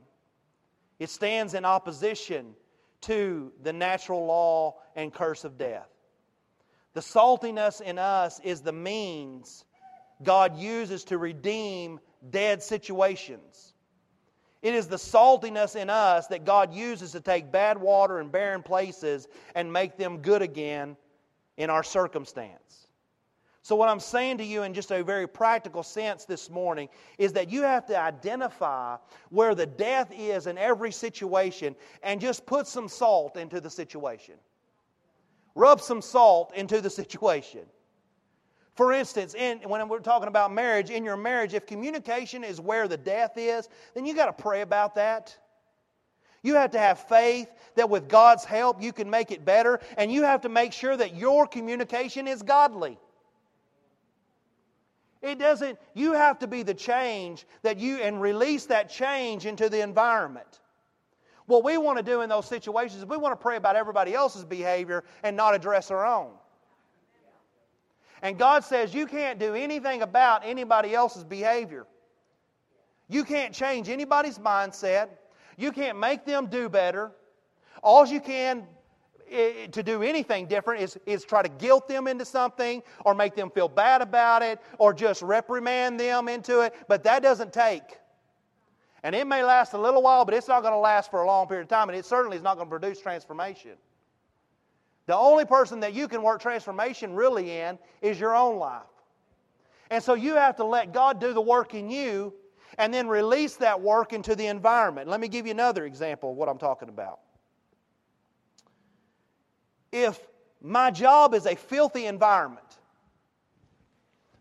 It 1.00 1.10
stands 1.10 1.54
in 1.54 1.64
opposition 1.64 2.54
to 3.02 3.54
the 3.62 3.72
natural 3.72 4.26
law 4.26 4.76
and 4.96 5.14
curse 5.14 5.46
of 5.46 5.58
death. 5.58 5.90
The 6.94 7.02
saltiness 7.02 7.82
in 7.82 7.98
us 7.98 8.40
is 8.44 8.62
the 8.62 8.74
means 8.74 9.66
God 10.22 10.58
uses 10.58 11.04
to 11.06 11.18
redeem 11.18 12.00
dead 12.30 12.62
situations. 12.62 13.74
It 14.62 14.74
is 14.74 14.88
the 14.88 14.96
saltiness 14.96 15.76
in 15.76 15.90
us 15.90 16.28
that 16.28 16.46
God 16.46 16.74
uses 16.74 17.12
to 17.12 17.20
take 17.20 17.52
bad 17.52 17.78
water 17.78 18.20
and 18.20 18.32
barren 18.32 18.64
places 18.64 19.28
and 19.56 19.72
make 19.72 19.98
them 19.98 20.20
good 20.20 20.42
again 20.42 20.96
in 21.58 21.70
our 21.70 21.84
circumstance. 21.84 22.88
So, 23.62 23.78
what 23.78 23.88
I'm 23.88 24.02
saying 24.02 24.40
to 24.40 24.44
you 24.44 24.64
in 24.64 24.74
just 24.74 24.92
a 24.92 25.04
very 25.04 25.26
practical 25.26 25.84
sense 25.84 26.26
this 26.26 26.50
morning 26.50 26.90
is 27.18 27.32
that 27.34 27.50
you 27.50 27.62
have 27.62 27.86
to 27.88 27.98
identify 27.98 28.98
where 29.30 29.56
the 29.56 29.66
death 29.66 30.12
is 30.14 30.48
in 30.48 30.58
every 30.58 30.92
situation 30.92 31.74
and 32.02 32.20
just 32.20 32.46
put 32.46 32.68
some 32.68 32.90
salt 32.90 33.38
into 33.38 33.62
the 33.62 33.70
situation. 33.70 34.36
Rub 35.56 35.80
some 35.80 36.02
salt 36.02 36.54
into 36.56 36.82
the 36.82 36.90
situation. 36.90 37.62
For 38.76 38.92
instance, 38.92 39.36
in, 39.36 39.60
when 39.60 39.88
we're 39.88 40.00
talking 40.00 40.28
about 40.28 40.52
marriage, 40.52 40.90
in 40.90 41.04
your 41.04 41.18
marriage, 41.18 41.54
if 41.54 41.68
communication 41.68 42.44
is 42.44 42.60
where 42.60 42.88
the 42.88 42.98
death 42.98 43.34
is, 43.38 43.70
then 43.94 44.06
you 44.06 44.16
got 44.16 44.26
to 44.26 44.44
pray 44.44 44.62
about 44.62 44.96
that. 44.96 45.38
You 46.42 46.56
have 46.56 46.72
to 46.72 46.80
have 46.80 47.00
faith 47.00 47.50
that 47.76 47.90
with 47.90 48.10
God's 48.10 48.44
help 48.44 48.82
you 48.82 48.92
can 48.92 49.10
make 49.10 49.32
it 49.32 49.46
better, 49.46 49.80
and 49.98 50.12
you 50.12 50.24
have 50.24 50.42
to 50.42 50.50
make 50.50 50.74
sure 50.74 50.98
that 50.98 51.16
your 51.16 51.46
communication 51.48 52.28
is 52.28 52.42
godly. 52.42 52.98
It 55.22 55.40
doesn't, 55.40 55.80
you 55.94 56.14
have 56.14 56.40
to 56.40 56.48
be 56.48 56.64
the 56.64 56.74
change 56.74 57.46
that 57.62 57.78
you, 57.78 57.98
and 57.98 58.22
release 58.22 58.66
that 58.66 58.90
change 58.90 59.46
into 59.46 59.70
the 59.70 59.82
environment. 59.82 60.60
What 61.46 61.64
we 61.64 61.78
want 61.78 61.98
to 61.98 62.04
do 62.04 62.22
in 62.22 62.30
those 62.30 62.46
situations 62.46 63.02
is 63.02 63.06
we 63.06 63.18
want 63.18 63.32
to 63.32 63.42
pray 63.42 63.56
about 63.56 63.76
everybody 63.76 64.14
else's 64.14 64.44
behavior 64.44 65.04
and 65.24 65.38
not 65.38 65.56
address 65.56 65.92
our 65.92 66.06
own. 66.06 66.32
And 68.24 68.40
God 68.40 68.64
says 68.64 68.94
you 68.94 69.06
can't 69.06 69.38
do 69.38 69.54
anything 69.54 70.02
about 70.02 70.44
anybody 70.46 70.96
else's 70.96 71.26
behavior. 71.26 71.86
You 73.10 73.26
can't 73.26 73.54
change 73.54 73.90
anybody's 73.90 74.40
mindset. 74.40 75.10
You 75.58 75.74
can't 75.74 76.00
make 76.00 76.26
them 76.26 76.48
do 76.48 76.70
better. 76.70 77.12
All 77.84 78.08
you 78.08 78.22
can 78.22 78.66
to 79.72 79.84
do 79.84 80.04
anything 80.04 80.48
different 80.48 80.82
is, 80.82 80.98
is 81.06 81.26
try 81.26 81.42
to 81.42 81.50
guilt 81.50 81.88
them 81.88 82.08
into 82.08 82.24
something 82.24 82.82
or 83.04 83.14
make 83.14 83.36
them 83.36 83.50
feel 83.50 83.68
bad 83.68 84.02
about 84.02 84.42
it 84.42 84.60
or 84.80 84.94
just 84.94 85.22
reprimand 85.22 86.00
them 86.00 86.30
into 86.30 86.62
it. 86.62 86.74
But 86.88 87.04
that 87.04 87.24
doesn't 87.24 87.52
take. 87.52 88.00
And 89.04 89.14
it 89.14 89.28
may 89.28 89.44
last 89.44 89.74
a 89.74 89.78
little 89.78 90.02
while, 90.02 90.24
but 90.24 90.34
it's 90.34 90.48
not 90.48 90.62
going 90.62 90.74
to 90.74 90.80
last 90.80 91.12
for 91.12 91.24
a 91.24 91.28
long 91.28 91.46
period 91.48 91.64
of 91.64 91.68
time, 91.68 91.90
and 91.90 91.98
it 91.98 92.06
certainly 92.06 92.38
is 92.38 92.44
not 92.44 92.56
going 92.56 92.68
to 92.68 92.80
produce 92.80 93.02
transformation. 93.02 93.72
The 95.06 95.16
only 95.16 95.46
person 95.46 95.82
that 95.82 95.94
you 95.94 96.08
can 96.08 96.22
work 96.22 96.42
transformation 96.42 97.14
really 97.14 97.52
in 97.52 97.78
is 98.02 98.20
your 98.20 98.36
own 98.36 98.58
life. 98.58 98.82
And 99.90 100.04
so 100.04 100.14
you 100.14 100.36
have 100.36 100.56
to 100.58 100.64
let 100.64 100.94
God 100.94 101.20
do 101.20 101.34
the 101.34 101.42
work 101.42 101.74
in 101.74 101.90
you 101.90 102.34
and 102.78 102.94
then 102.94 103.08
release 103.08 103.58
that 103.58 103.82
work 103.82 104.14
into 104.14 104.36
the 104.36 104.48
environment. 104.48 105.08
Let 105.08 105.20
me 105.20 105.28
give 105.28 105.46
you 105.46 105.52
another 105.52 105.86
example 105.86 106.32
of 106.32 106.38
what 106.38 106.50
I'm 106.50 106.58
talking 106.58 106.90
about. 106.90 107.20
If 109.92 110.20
my 110.62 110.90
job 110.90 111.34
is 111.34 111.46
a 111.46 111.56
filthy 111.56 112.06
environment, 112.06 112.66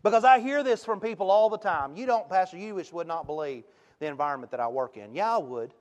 because 0.01 0.25
I 0.25 0.39
hear 0.39 0.63
this 0.63 0.83
from 0.83 0.99
people 0.99 1.31
all 1.31 1.49
the 1.49 1.57
time. 1.57 1.95
You 1.95 2.05
don't, 2.05 2.29
Pastor, 2.29 2.57
you 2.57 2.77
just 2.77 2.91
would 2.93 3.07
not 3.07 3.25
believe 3.25 3.63
the 3.99 4.07
environment 4.07 4.51
that 4.51 4.59
I 4.59 4.67
work 4.67 4.97
in. 4.97 5.15
Yeah, 5.15 5.35
I 5.35 5.37
would. 5.37 5.73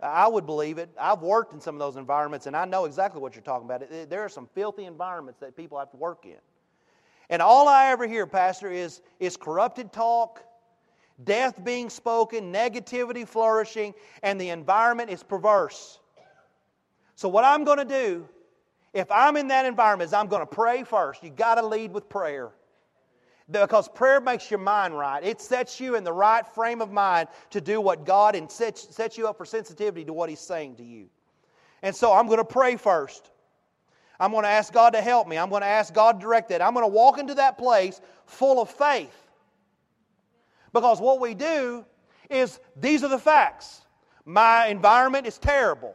I 0.00 0.28
would 0.28 0.44
believe 0.44 0.78
it. 0.78 0.90
I've 1.00 1.22
worked 1.22 1.54
in 1.54 1.60
some 1.60 1.74
of 1.74 1.78
those 1.78 1.96
environments, 1.96 2.46
and 2.46 2.56
I 2.56 2.64
know 2.66 2.84
exactly 2.84 3.20
what 3.20 3.34
you're 3.34 3.42
talking 3.42 3.64
about. 3.64 3.82
There 4.10 4.22
are 4.22 4.28
some 4.28 4.46
filthy 4.54 4.84
environments 4.84 5.40
that 5.40 5.56
people 5.56 5.78
have 5.78 5.90
to 5.92 5.96
work 5.96 6.26
in. 6.26 6.36
And 7.30 7.40
all 7.40 7.66
I 7.66 7.86
ever 7.86 8.06
hear, 8.06 8.26
Pastor, 8.26 8.70
is, 8.70 9.00
is 9.20 9.36
corrupted 9.36 9.92
talk, 9.92 10.44
death 11.24 11.64
being 11.64 11.88
spoken, 11.88 12.52
negativity 12.52 13.26
flourishing, 13.26 13.94
and 14.22 14.40
the 14.40 14.50
environment 14.50 15.10
is 15.10 15.22
perverse. 15.22 15.98
So, 17.14 17.28
what 17.28 17.44
I'm 17.44 17.64
going 17.64 17.78
to 17.78 17.84
do, 17.84 18.28
if 18.92 19.10
I'm 19.10 19.36
in 19.36 19.48
that 19.48 19.64
environment, 19.64 20.08
is 20.08 20.12
I'm 20.12 20.28
going 20.28 20.42
to 20.42 20.46
pray 20.46 20.84
first. 20.84 21.22
You've 21.24 21.36
got 21.36 21.54
to 21.54 21.66
lead 21.66 21.92
with 21.92 22.08
prayer. 22.08 22.52
Because 23.50 23.88
prayer 23.88 24.20
makes 24.20 24.50
your 24.50 24.58
mind 24.58 24.98
right. 24.98 25.22
It 25.22 25.40
sets 25.40 25.78
you 25.78 25.94
in 25.94 26.02
the 26.02 26.12
right 26.12 26.46
frame 26.46 26.80
of 26.80 26.90
mind 26.90 27.28
to 27.50 27.60
do 27.60 27.80
what 27.80 28.04
God 28.04 28.34
and 28.34 28.50
sets, 28.50 28.94
sets 28.94 29.16
you 29.16 29.28
up 29.28 29.36
for 29.36 29.44
sensitivity 29.44 30.04
to 30.04 30.12
what 30.12 30.28
He's 30.28 30.40
saying 30.40 30.76
to 30.76 30.84
you. 30.84 31.06
And 31.82 31.94
so 31.94 32.12
I'm 32.12 32.26
going 32.26 32.38
to 32.38 32.44
pray 32.44 32.76
first. 32.76 33.30
I'm 34.18 34.32
going 34.32 34.42
to 34.44 34.48
ask 34.48 34.72
God 34.72 34.94
to 34.94 35.00
help 35.00 35.28
me. 35.28 35.38
I'm 35.38 35.50
going 35.50 35.62
to 35.62 35.68
ask 35.68 35.94
God 35.94 36.18
to 36.18 36.24
direct 36.24 36.48
that. 36.48 36.62
I'm 36.62 36.74
going 36.74 36.84
to 36.84 36.92
walk 36.92 37.18
into 37.18 37.34
that 37.34 37.58
place 37.58 38.00
full 38.24 38.60
of 38.60 38.70
faith. 38.70 39.14
Because 40.72 41.00
what 41.00 41.20
we 41.20 41.34
do 41.34 41.84
is 42.28 42.58
these 42.74 43.04
are 43.04 43.08
the 43.08 43.18
facts. 43.18 43.82
My 44.24 44.66
environment 44.66 45.26
is 45.26 45.38
terrible. 45.38 45.94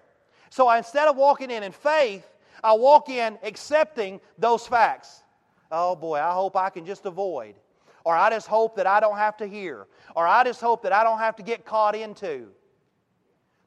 So 0.50 0.72
instead 0.72 1.08
of 1.08 1.18
walking 1.18 1.52
in 1.52 1.64
in 1.64 1.72
faith, 1.72 2.26
I 2.64 2.74
walk 2.74 3.10
in 3.10 3.38
accepting 3.44 4.22
those 4.38 4.66
facts 4.66 5.24
oh 5.72 5.96
boy, 5.96 6.18
I 6.18 6.34
hope 6.34 6.56
I 6.56 6.70
can 6.70 6.86
just 6.86 7.06
avoid. 7.06 7.56
Or 8.04 8.16
I 8.16 8.30
just 8.30 8.48
hope 8.48 8.76
that 8.78 8.88
I 8.88 9.00
don't 9.00 9.18
have 9.18 9.38
to 9.38 9.48
hear. 9.48 9.88
Or 10.16 10.28
I 10.28 10.44
just 10.44 10.60
hope 10.60 10.82
that 10.84 10.92
I 10.92 11.04
don't 11.04 11.20
have 11.20 11.36
to 11.36 11.44
get 11.44 11.66
caught 11.66 11.96
into. 11.96 12.48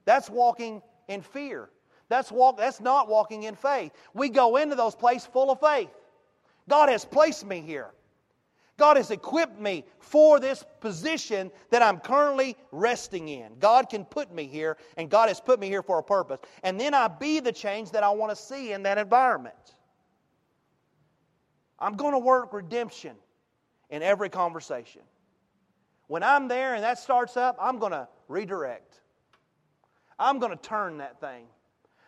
That's 0.05 0.29
walking 0.29 0.83
in 1.09 1.23
fear. 1.23 1.71
That's, 2.09 2.31
walk, 2.31 2.59
that's 2.59 2.81
not 2.81 3.09
walking 3.09 3.45
in 3.45 3.55
faith. 3.55 3.93
We 4.13 4.29
go 4.29 4.57
into 4.57 4.75
those 4.75 4.95
places 4.95 5.27
full 5.27 5.51
of 5.51 5.61
faith. 5.61 5.91
God 6.69 6.89
has 6.89 7.05
placed 7.05 7.47
me 7.47 7.61
here. 7.61 7.91
God 8.77 8.97
has 8.97 9.11
equipped 9.13 9.61
me 9.61 9.85
for 10.01 10.41
this 10.41 10.65
position 10.81 11.51
that 11.71 11.81
I'm 11.81 12.01
currently 12.01 12.57
resting 12.73 13.29
in. 13.29 13.53
God 13.61 13.89
can 13.89 14.05
put 14.05 14.35
me 14.35 14.47
here, 14.47 14.77
and 14.97 15.09
God 15.09 15.29
has 15.29 15.41
put 15.41 15.61
me 15.61 15.69
here 15.69 15.83
for 15.83 16.01
a 16.01 16.03
purpose. 16.03 16.41
And 16.65 16.81
then 16.81 16.93
I 16.93 17.07
be 17.07 17.39
the 17.39 17.53
change 17.53 17.93
that 17.93 18.03
I 18.03 18.11
want 18.11 18.31
to 18.31 18.37
see 18.37 18.73
in 18.73 18.83
that 18.83 18.99
environment. 18.99 19.55
I'm 21.79 21.97
going 21.97 22.13
to 22.13 22.19
work 22.19 22.53
redemption 22.53 23.17
in 23.91 24.03
every 24.03 24.29
conversation. 24.29 25.03
When 26.07 26.23
I'm 26.23 26.49
there 26.49 26.75
and 26.75 26.85
that 26.85 26.99
starts 26.99 27.37
up, 27.37 27.57
I'm 27.61 27.79
going 27.79 27.93
to 27.93 28.09
redirect. 28.29 29.01
I'm 30.19 30.39
going 30.39 30.57
to 30.57 30.63
turn 30.63 30.99
that 30.99 31.21
thing. 31.21 31.47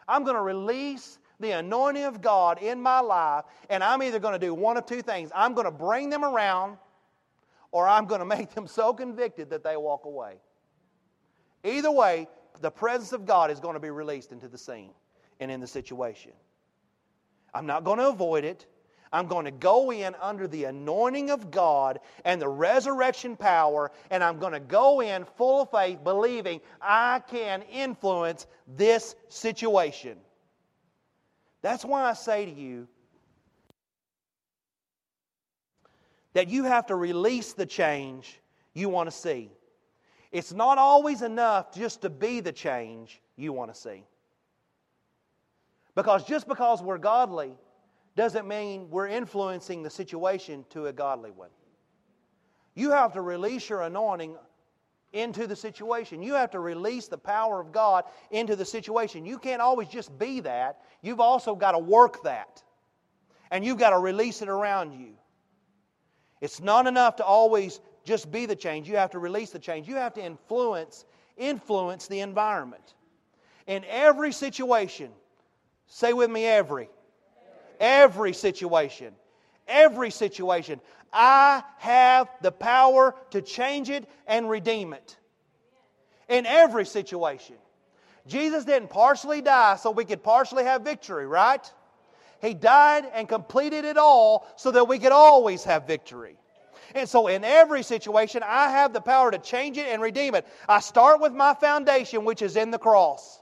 I'm 0.07 0.23
going 0.25 0.37
to 0.37 0.43
release 0.43 1.19
the 1.41 1.53
anointing 1.53 2.05
of 2.05 2.23
God 2.23 2.63
in 2.63 2.81
my 2.81 3.01
life, 3.01 3.45
and 3.69 3.83
I'm 3.83 4.03
either 4.03 4.19
going 4.19 4.33
to 4.33 4.39
do 4.39 4.55
one 4.55 4.77
of 4.77 4.87
two 4.87 5.03
things. 5.03 5.31
I'm 5.35 5.55
going 5.55 5.67
to 5.67 5.71
bring 5.71 6.09
them 6.09 6.25
around, 6.25 6.79
or 7.73 7.89
I'm 7.89 8.07
going 8.07 8.21
to 8.27 8.27
make 8.27 8.55
them 8.55 8.67
so 8.67 8.95
convicted 8.95 9.51
that 9.51 9.65
they 9.65 9.77
walk 9.77 10.05
away. 10.05 10.37
Either 11.65 11.91
way, 11.91 12.29
the 12.61 12.71
presence 12.71 13.13
of 13.13 13.27
God 13.27 13.51
is 13.51 13.61
going 13.61 13.75
to 13.75 13.81
be 13.81 13.91
released 13.91 14.33
into 14.33 14.49
the 14.49 14.59
scene 14.59 14.91
and 15.41 15.51
in 15.51 15.61
the 15.61 15.67
situation. 15.67 16.33
I'm 17.53 17.67
not 17.67 17.85
going 17.85 17.99
to 17.99 18.09
avoid 18.09 18.45
it. 18.45 18.67
I'm 19.17 19.29
going 19.29 19.47
to 19.47 19.51
go 19.51 19.91
in 19.91 20.15
under 20.21 20.47
the 20.47 20.65
anointing 20.65 21.31
of 21.31 21.51
God 21.51 22.01
and 22.27 22.41
the 22.41 22.49
resurrection 22.49 23.35
power, 23.35 23.91
and 24.11 24.23
I'm 24.23 24.39
going 24.39 24.53
to 24.53 24.61
go 24.61 25.01
in 25.01 25.25
full 25.39 25.63
of 25.63 25.71
faith, 25.71 26.05
believing 26.05 26.61
I 26.83 27.23
can 27.27 27.63
influence 27.63 28.47
this 28.77 29.15
situation. 29.31 30.19
That's 31.63 31.83
why 31.83 32.03
I 32.03 32.13
say 32.13 32.45
to 32.45 32.53
you 32.53 32.87
that 36.35 36.49
you 36.49 36.65
have 36.65 36.85
to 36.89 36.95
release 36.95 37.55
the 37.55 37.65
change 37.65 38.39
you 38.75 38.91
want 38.91 39.11
to 39.11 39.17
see. 39.17 39.51
It's 40.31 40.53
not 40.53 40.77
always 40.77 41.23
enough 41.23 41.73
just 41.75 42.03
to 42.03 42.11
be 42.11 42.41
the 42.41 42.53
change 42.53 43.23
you 43.35 43.55
want 43.55 43.73
to 43.73 43.81
see. 43.81 44.05
Because 45.95 46.23
just 46.25 46.47
because 46.47 46.83
we're 46.83 46.99
godly 46.99 47.55
doesn't 48.17 48.49
mean 48.49 48.89
we're 48.91 49.09
influencing 49.09 49.83
the 49.83 49.91
situation 49.91 50.65
to 50.71 50.87
a 50.87 50.93
godly 50.93 51.31
one. 51.31 51.51
You 52.75 52.91
have 52.91 53.13
to 53.13 53.21
release 53.21 53.69
your 53.69 53.83
anointing 53.83 54.37
into 55.13 55.47
the 55.47 55.57
situation. 55.57 56.23
You 56.23 56.35
have 56.35 56.51
to 56.51 56.61
release 56.61 57.09
the 57.09 57.19
power 57.19 57.61
of 57.61 57.73
God 57.73 58.05
into 58.31 58.57
the 58.57 58.65
situation. 58.65 59.25
You 59.25 59.39
can't 59.39 59.63
always 59.63 59.89
just 59.89 60.19
be 60.19 60.41
that. 60.41 60.83
You've 61.03 61.21
also 61.21 61.55
got 61.55 61.73
to 61.73 61.79
work 61.79 62.23
that. 62.25 62.63
And 63.51 63.65
you've 63.65 63.79
got 63.79 63.91
to 63.91 63.99
release 63.99 64.43
it 64.43 64.49
around 64.49 64.93
you. 64.93 65.13
It's 66.41 66.61
not 66.61 66.87
enough 66.87 67.17
to 67.17 67.25
always 67.25 67.81
just 68.05 68.31
be 68.31 68.47
the 68.47 68.57
change. 68.57 68.89
You 68.89 68.97
have 68.97 69.11
to 69.13 69.19
release 69.19 69.51
the 69.51 69.59
change. 69.59 69.89
You 69.89 69.97
have 69.97 70.15
to 70.15 70.25
influence 70.25 71.05
influence 71.37 72.07
the 72.07 72.21
environment. 72.21 72.95
In 73.67 73.85
every 73.89 74.33
situation, 74.33 75.11
say 75.87 76.13
with 76.13 76.31
me 76.31 76.47
every. 76.47 76.89
Every 77.81 78.33
situation. 78.33 79.15
Every 79.69 80.11
situation. 80.11 80.81
I 81.13 81.63
have 81.79 82.29
the 82.43 82.53
power 82.53 83.15
to 83.31 83.43
change 83.43 83.91
it 83.91 84.09
and 84.27 84.49
redeem 84.49 84.93
it. 84.93 85.17
In 86.29 86.47
every 86.47 86.87
situation. 86.87 87.57
Jesus 88.27 88.65
didn't 88.65 88.91
partially 88.91 89.41
die 89.41 89.77
so 89.77 89.91
we 89.91 90.05
could 90.05 90.23
partially 90.23 90.65
have 90.65 90.83
victory, 90.83 91.27
right? 91.27 91.73
He 92.41 92.55
died 92.55 93.05
and 93.15 93.29
completed 93.29 93.85
it 93.85 93.97
all 93.97 94.47
so 94.57 94.71
that 94.73 94.89
we 94.89 94.99
could 94.99 95.13
always 95.13 95.65
have 95.65 95.87
victory. 95.87 96.37
And 96.95 97.09
so, 97.09 97.27
in 97.27 97.45
every 97.45 97.83
situation, 97.83 98.43
I 98.45 98.71
have 98.71 98.93
the 98.93 99.01
power 99.01 99.31
to 99.31 99.39
change 99.39 99.77
it 99.77 99.87
and 99.87 100.01
redeem 100.01 100.35
it. 100.35 100.47
I 100.69 100.81
start 100.81 101.21
with 101.21 101.33
my 101.33 101.55
foundation, 101.55 102.25
which 102.25 102.43
is 102.43 102.57
in 102.57 102.71
the 102.71 102.79
cross. 102.79 103.41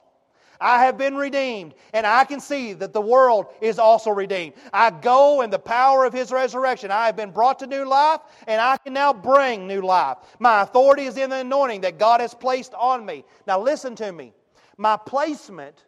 I 0.61 0.85
have 0.85 0.97
been 0.97 1.17
redeemed, 1.17 1.75
and 1.93 2.07
I 2.07 2.25
can 2.25 2.41
see 2.41 2.73
that 2.75 2.93
the 2.93 3.01
world 3.01 3.47
is 3.61 3.79
also 3.79 4.11
redeemed. 4.11 4.55
I 4.73 4.91
go 4.91 5.43
in 5.43 5.51
the 5.51 5.59
power 5.59 6.05
of 6.05 6.13
His 6.13 6.31
resurrection. 6.33 6.91
I 6.91 7.07
have 7.07 7.17
been 7.17 7.31
brought 7.31 7.59
to 7.61 7.67
new 7.67 7.85
life, 7.85 8.21
and 8.47 8.61
I 8.61 8.77
can 8.77 8.93
now 8.93 9.13
bring 9.13 9.67
new 9.67 9.83
life. 9.83 10.19
My 10.39 10.63
authority 10.63 11.05
is 11.05 11.17
in 11.17 11.31
the 11.31 11.37
anointing 11.37 11.83
that 11.83 11.99
God 11.99 12.21
has 12.21 12.35
placed 12.35 12.75
on 12.75 13.05
me. 13.05 13.25
Now, 13.47 13.61
listen 13.61 13.95
to 13.97 14.13
me. 14.13 14.33
My 14.77 14.97
placement, 14.97 15.85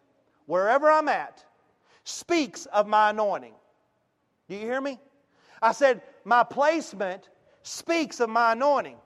wherever 0.46 0.90
I'm 0.90 1.08
at, 1.08 1.44
speaks 2.04 2.66
of 2.66 2.86
my 2.86 3.10
anointing. 3.10 3.54
Do 4.48 4.54
you 4.54 4.62
hear 4.62 4.80
me? 4.80 4.98
I 5.60 5.72
said, 5.72 6.02
My 6.24 6.44
placement 6.44 7.28
speaks 7.62 8.20
of 8.20 8.30
my 8.30 8.52
anointing. 8.52 8.96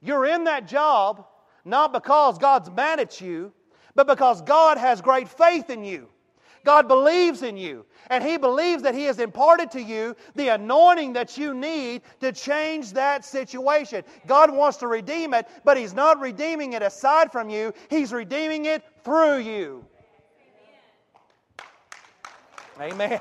You're 0.00 0.26
in 0.26 0.44
that 0.44 0.68
job 0.68 1.24
not 1.64 1.92
because 1.92 2.38
God's 2.38 2.70
mad 2.70 3.00
at 3.00 3.20
you, 3.20 3.52
but 3.98 4.06
because 4.06 4.42
God 4.42 4.78
has 4.78 5.02
great 5.02 5.28
faith 5.28 5.70
in 5.70 5.82
you. 5.82 6.06
God 6.64 6.86
believes 6.86 7.42
in 7.42 7.56
you, 7.56 7.84
and 8.08 8.22
He 8.22 8.36
believes 8.36 8.84
that 8.84 8.94
He 8.94 9.02
has 9.06 9.18
imparted 9.18 9.72
to 9.72 9.82
you 9.82 10.14
the 10.36 10.50
anointing 10.50 11.14
that 11.14 11.36
you 11.36 11.52
need 11.52 12.02
to 12.20 12.30
change 12.30 12.92
that 12.92 13.24
situation. 13.24 14.04
God 14.28 14.54
wants 14.54 14.78
to 14.78 14.86
redeem 14.86 15.34
it, 15.34 15.48
but 15.64 15.76
He's 15.76 15.94
not 15.94 16.20
redeeming 16.20 16.74
it 16.74 16.82
aside 16.82 17.32
from 17.32 17.50
you, 17.50 17.74
He's 17.90 18.12
redeeming 18.12 18.66
it 18.66 18.84
through 19.02 19.38
you. 19.38 19.84
Amen. 22.80 23.20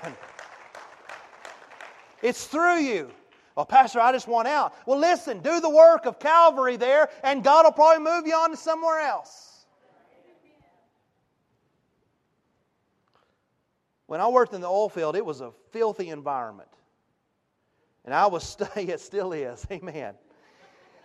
It's 2.22 2.46
through 2.46 2.82
you. 2.82 3.10
Well, 3.56 3.66
Pastor, 3.66 4.00
I 4.00 4.12
just 4.12 4.28
want 4.28 4.48
out. 4.48 4.76
Well, 4.86 5.00
listen, 5.00 5.40
do 5.40 5.60
the 5.60 5.72
work 5.72 6.06
of 6.06 6.20
Calvary 6.20 6.78
there, 6.78 7.10
and 7.24 7.44
God 7.44 7.66
will 7.66 7.72
probably 7.72 8.04
move 8.04 8.28
you 8.28 8.36
on 8.36 8.52
to 8.52 8.58
somewhere 8.58 9.00
else. 9.00 9.47
When 14.08 14.22
I 14.22 14.28
worked 14.28 14.54
in 14.54 14.62
the 14.62 14.68
oil 14.68 14.90
field, 14.90 15.16
it 15.16 15.26
was 15.26 15.42
a 15.42 15.52
filthy 15.72 16.10
environment. 16.10 16.70
And 18.06 18.14
I 18.14 18.26
was 18.28 18.44
stuck, 18.44 18.76
it 18.78 19.00
still 19.00 19.34
is, 19.34 19.66
amen. 19.72 20.16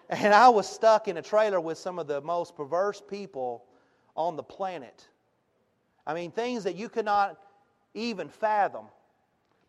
And 0.09 0.33
I 0.35 0.49
was 0.49 0.69
stuck 0.69 1.09
in 1.09 1.17
a 1.17 1.23
trailer 1.23 1.61
with 1.61 1.79
some 1.79 1.99
of 1.99 2.07
the 2.07 2.21
most 2.21 2.57
perverse 2.57 3.03
people 3.07 3.65
on 4.17 4.37
the 4.37 4.43
planet. 4.43 5.09
I 6.07 6.15
mean, 6.15 6.31
things 6.31 6.65
that 6.65 6.77
you 6.77 6.89
could 6.89 7.05
not 7.05 7.39
even 7.95 8.29
fathom. 8.29 8.87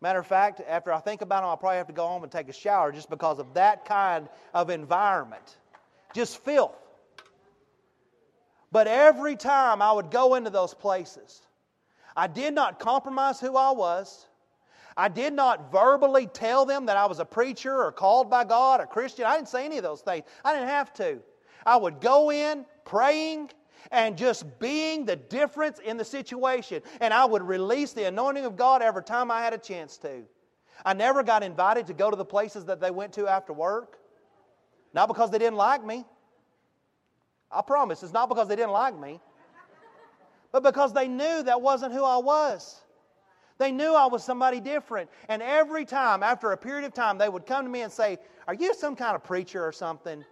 Matter 0.00 0.18
of 0.18 0.26
fact, 0.26 0.60
after 0.68 0.92
I 0.92 1.00
think 1.00 1.22
about 1.22 1.40
them, 1.40 1.48
I'll 1.48 1.56
probably 1.56 1.78
have 1.78 1.86
to 1.86 1.92
go 1.92 2.06
home 2.06 2.24
and 2.24 2.30
take 2.32 2.48
a 2.48 2.52
shower 2.52 2.92
just 2.92 3.08
because 3.08 3.38
of 3.38 3.54
that 3.54 3.84
kind 3.84 4.28
of 4.52 4.68
environment. 4.70 5.56
Just 6.14 6.44
filth. 6.44 6.76
But 8.70 8.86
every 8.86 9.36
time 9.36 9.80
I 9.80 9.92
would 9.92 10.10
go 10.10 10.34
into 10.34 10.50
those 10.50 10.74
places, 10.74 11.40
I 12.16 12.26
did 12.26 12.54
not 12.54 12.78
compromise 12.78 13.40
who 13.40 13.56
I 13.56 13.72
was. 13.72 14.26
I 14.96 15.08
did 15.08 15.32
not 15.32 15.72
verbally 15.72 16.26
tell 16.26 16.64
them 16.64 16.86
that 16.86 16.96
I 16.96 17.06
was 17.06 17.18
a 17.18 17.24
preacher 17.24 17.82
or 17.82 17.90
called 17.90 18.30
by 18.30 18.44
God 18.44 18.80
or 18.80 18.86
Christian. 18.86 19.24
I 19.24 19.36
didn't 19.36 19.48
say 19.48 19.64
any 19.64 19.76
of 19.76 19.82
those 19.82 20.00
things. 20.00 20.24
I 20.44 20.52
didn't 20.54 20.68
have 20.68 20.92
to. 20.94 21.18
I 21.66 21.76
would 21.76 22.00
go 22.00 22.30
in 22.30 22.64
praying 22.84 23.50
and 23.90 24.16
just 24.16 24.58
being 24.60 25.04
the 25.04 25.16
difference 25.16 25.80
in 25.80 25.96
the 25.96 26.04
situation. 26.04 26.82
And 27.00 27.12
I 27.12 27.24
would 27.24 27.42
release 27.42 27.92
the 27.92 28.04
anointing 28.06 28.44
of 28.44 28.56
God 28.56 28.82
every 28.82 29.02
time 29.02 29.30
I 29.30 29.40
had 29.40 29.52
a 29.52 29.58
chance 29.58 29.96
to. 29.98 30.22
I 30.84 30.92
never 30.92 31.22
got 31.22 31.42
invited 31.42 31.86
to 31.88 31.94
go 31.94 32.10
to 32.10 32.16
the 32.16 32.24
places 32.24 32.64
that 32.66 32.80
they 32.80 32.90
went 32.90 33.12
to 33.14 33.26
after 33.26 33.52
work. 33.52 33.98
Not 34.92 35.08
because 35.08 35.30
they 35.30 35.38
didn't 35.38 35.56
like 35.56 35.84
me. 35.84 36.04
I 37.50 37.62
promise, 37.62 38.02
it's 38.02 38.12
not 38.12 38.28
because 38.28 38.48
they 38.48 38.56
didn't 38.56 38.72
like 38.72 38.98
me 38.98 39.20
but 40.54 40.62
because 40.62 40.92
they 40.92 41.08
knew 41.08 41.42
that 41.42 41.60
wasn't 41.60 41.92
who 41.92 42.04
I 42.04 42.16
was. 42.16 42.80
They 43.58 43.72
knew 43.72 43.92
I 43.92 44.06
was 44.06 44.22
somebody 44.22 44.60
different. 44.60 45.10
And 45.28 45.42
every 45.42 45.84
time, 45.84 46.22
after 46.22 46.52
a 46.52 46.56
period 46.56 46.84
of 46.84 46.94
time, 46.94 47.18
they 47.18 47.28
would 47.28 47.44
come 47.44 47.64
to 47.64 47.68
me 47.68 47.80
and 47.80 47.90
say, 47.90 48.18
Are 48.46 48.54
you 48.54 48.72
some 48.72 48.94
kind 48.94 49.16
of 49.16 49.24
preacher 49.24 49.66
or 49.66 49.72
something? 49.72 50.24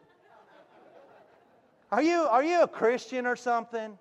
Are 1.90 2.00
you, 2.00 2.20
are 2.22 2.44
you 2.44 2.62
a 2.62 2.68
Christian 2.68 3.26
or 3.26 3.34
something? 3.34 3.98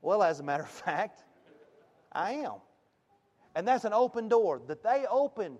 Well, 0.00 0.22
as 0.22 0.40
a 0.40 0.42
matter 0.42 0.62
of 0.62 0.70
fact, 0.86 1.24
I 2.10 2.32
am. 2.32 2.54
And 3.54 3.68
that's 3.68 3.84
an 3.84 3.92
open 3.92 4.28
door 4.28 4.62
that 4.66 4.82
they 4.82 5.04
opened. 5.10 5.58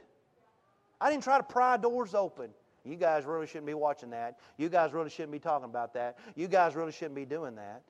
I 0.99 1.11
didn't 1.11 1.25
try 1.25 1.37
to 1.37 1.45
pry 1.45 1.77
doors 1.77 2.15
open. 2.15 2.49
You 2.87 2.97
guys 2.97 3.27
really 3.27 3.47
shouldn't 3.47 3.67
be 3.67 3.75
watching 3.75 4.09
that. 4.11 4.39
You 4.57 4.71
guys 4.71 4.95
really 4.95 5.11
shouldn't 5.11 5.33
be 5.33 5.41
talking 5.41 5.67
about 5.67 5.93
that. 5.93 6.17
You 6.37 6.49
guys 6.49 6.75
really 6.75 6.93
shouldn't 6.93 7.17
be 7.17 7.27
doing 7.27 7.55
that. 7.57 7.83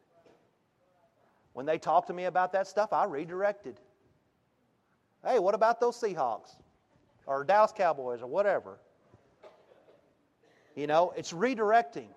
When 1.57 1.65
they 1.65 1.79
talked 1.79 2.09
to 2.09 2.13
me 2.13 2.27
about 2.27 2.53
that 2.53 2.67
stuff, 2.67 2.93
I 2.93 3.07
redirected. 3.07 3.81
Hey, 5.25 5.39
what 5.39 5.55
about 5.55 5.81
those 5.81 5.99
Seahawks 5.99 6.51
or 7.25 7.45
Dallas 7.45 7.73
Cowboys 7.75 8.21
or 8.21 8.27
whatever? 8.27 8.79
You 10.75 10.87
know, 10.87 11.15
it's 11.17 11.33
redirecting, 11.33 12.09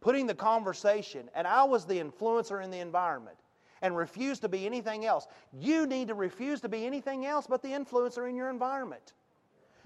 putting 0.00 0.26
the 0.26 0.34
conversation. 0.34 1.30
And 1.36 1.46
I 1.46 1.62
was 1.62 1.84
the 1.86 2.00
influencer 2.00 2.64
in 2.64 2.72
the 2.72 2.80
environment 2.80 3.36
and 3.80 3.96
refused 3.96 4.42
to 4.42 4.48
be 4.48 4.66
anything 4.66 5.04
else. 5.04 5.28
You 5.52 5.86
need 5.86 6.08
to 6.08 6.14
refuse 6.14 6.60
to 6.62 6.68
be 6.68 6.84
anything 6.84 7.26
else 7.26 7.46
but 7.46 7.62
the 7.62 7.68
influencer 7.68 8.28
in 8.28 8.34
your 8.34 8.50
environment. 8.50 9.12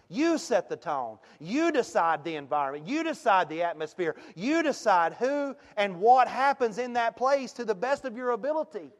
You 0.08 0.38
set 0.38 0.68
the 0.68 0.76
tone. 0.76 1.18
You 1.38 1.70
decide 1.70 2.24
the 2.24 2.36
environment. 2.36 2.88
You 2.88 3.04
decide 3.04 3.48
the 3.48 3.62
atmosphere. 3.62 4.16
You 4.34 4.62
decide 4.62 5.14
who 5.14 5.54
and 5.76 6.00
what 6.00 6.28
happens 6.28 6.78
in 6.78 6.94
that 6.94 7.16
place 7.16 7.52
to 7.54 7.64
the 7.64 7.74
best 7.74 8.04
of 8.04 8.16
your 8.16 8.30
ability. 8.30 8.90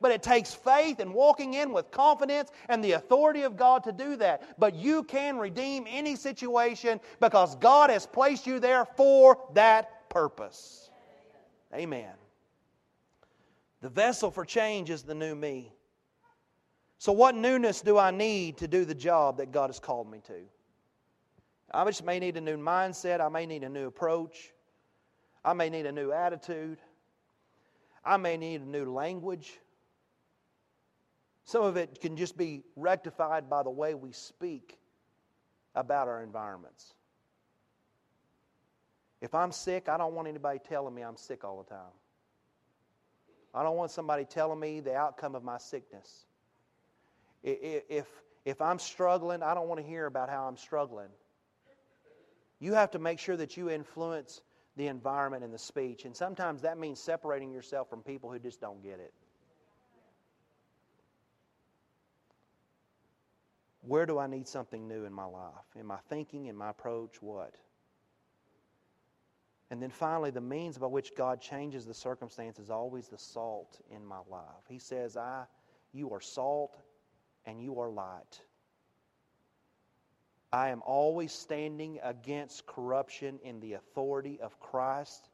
But 0.00 0.12
it 0.12 0.22
takes 0.22 0.54
faith 0.54 1.00
and 1.00 1.12
walking 1.12 1.54
in 1.54 1.72
with 1.72 1.90
confidence 1.90 2.50
and 2.68 2.82
the 2.82 2.92
authority 2.92 3.42
of 3.42 3.56
God 3.56 3.84
to 3.84 3.92
do 3.92 4.16
that. 4.16 4.58
But 4.58 4.74
you 4.74 5.02
can 5.02 5.38
redeem 5.38 5.86
any 5.88 6.16
situation 6.16 7.00
because 7.20 7.56
God 7.56 7.90
has 7.90 8.06
placed 8.06 8.46
you 8.46 8.60
there 8.60 8.84
for 8.84 9.38
that 9.54 10.08
purpose. 10.08 10.90
Amen. 11.74 12.12
The 13.80 13.88
vessel 13.88 14.30
for 14.30 14.44
change 14.44 14.90
is 14.90 15.02
the 15.02 15.14
new 15.14 15.34
me. 15.34 15.72
So, 16.98 17.12
what 17.12 17.36
newness 17.36 17.80
do 17.80 17.96
I 17.96 18.10
need 18.10 18.56
to 18.58 18.68
do 18.68 18.84
the 18.84 18.94
job 18.94 19.38
that 19.38 19.52
God 19.52 19.68
has 19.68 19.78
called 19.78 20.10
me 20.10 20.20
to? 20.26 20.40
I 21.72 21.84
just 21.84 22.04
may 22.04 22.18
need 22.18 22.36
a 22.36 22.40
new 22.40 22.56
mindset. 22.56 23.20
I 23.20 23.28
may 23.28 23.46
need 23.46 23.62
a 23.62 23.68
new 23.68 23.86
approach. 23.86 24.52
I 25.44 25.52
may 25.52 25.70
need 25.70 25.86
a 25.86 25.92
new 25.92 26.12
attitude. 26.12 26.78
I 28.04 28.16
may 28.16 28.36
need 28.36 28.62
a 28.62 28.68
new 28.68 28.90
language. 28.90 29.58
Some 31.44 31.62
of 31.62 31.76
it 31.76 32.00
can 32.00 32.16
just 32.16 32.36
be 32.36 32.64
rectified 32.74 33.48
by 33.48 33.62
the 33.62 33.70
way 33.70 33.94
we 33.94 34.12
speak 34.12 34.78
about 35.74 36.08
our 36.08 36.22
environments. 36.22 36.94
If 39.20 39.34
I'm 39.34 39.52
sick, 39.52 39.88
I 39.88 39.96
don't 39.96 40.14
want 40.14 40.28
anybody 40.28 40.58
telling 40.58 40.94
me 40.94 41.02
I'm 41.02 41.16
sick 41.16 41.44
all 41.44 41.62
the 41.62 41.68
time. 41.68 41.92
I 43.54 43.62
don't 43.62 43.76
want 43.76 43.90
somebody 43.90 44.24
telling 44.24 44.60
me 44.60 44.80
the 44.80 44.94
outcome 44.94 45.34
of 45.34 45.42
my 45.42 45.58
sickness. 45.58 46.26
If, 47.42 48.06
if 48.44 48.60
I'm 48.60 48.78
struggling, 48.78 49.42
I 49.42 49.54
don't 49.54 49.68
want 49.68 49.80
to 49.80 49.86
hear 49.86 50.06
about 50.06 50.28
how 50.28 50.46
I'm 50.48 50.56
struggling. 50.56 51.08
You 52.60 52.74
have 52.74 52.90
to 52.92 52.98
make 52.98 53.18
sure 53.18 53.36
that 53.36 53.56
you 53.56 53.70
influence 53.70 54.42
the 54.76 54.86
environment 54.86 55.44
and 55.44 55.52
the 55.52 55.58
speech. 55.58 56.04
And 56.04 56.16
sometimes 56.16 56.62
that 56.62 56.78
means 56.78 57.00
separating 57.00 57.52
yourself 57.52 57.88
from 57.88 58.02
people 58.02 58.30
who 58.30 58.38
just 58.38 58.60
don't 58.60 58.82
get 58.82 59.00
it. 59.00 59.12
Where 63.82 64.06
do 64.06 64.18
I 64.18 64.26
need 64.26 64.46
something 64.46 64.86
new 64.86 65.04
in 65.04 65.12
my 65.12 65.24
life? 65.24 65.52
In 65.74 65.86
my 65.86 65.98
thinking, 66.08 66.46
in 66.46 66.56
my 66.56 66.70
approach, 66.70 67.22
what? 67.22 67.54
And 69.70 69.82
then 69.82 69.90
finally, 69.90 70.30
the 70.30 70.40
means 70.40 70.78
by 70.78 70.86
which 70.86 71.14
God 71.16 71.40
changes 71.40 71.86
the 71.86 71.94
circumstance 71.94 72.58
is 72.58 72.70
always 72.70 73.08
the 73.08 73.18
salt 73.18 73.80
in 73.90 74.04
my 74.04 74.20
life. 74.30 74.64
He 74.68 74.78
says, 74.78 75.16
I, 75.16 75.44
you 75.92 76.10
are 76.12 76.20
salt 76.20 76.76
and 77.46 77.60
you 77.60 77.80
are 77.80 77.90
light. 77.90 78.40
I 80.52 80.70
am 80.70 80.82
always 80.86 81.32
standing 81.32 81.98
against 82.02 82.66
corruption 82.66 83.38
in 83.42 83.60
the 83.60 83.74
authority 83.74 84.40
of 84.40 84.58
Christ 84.60 85.28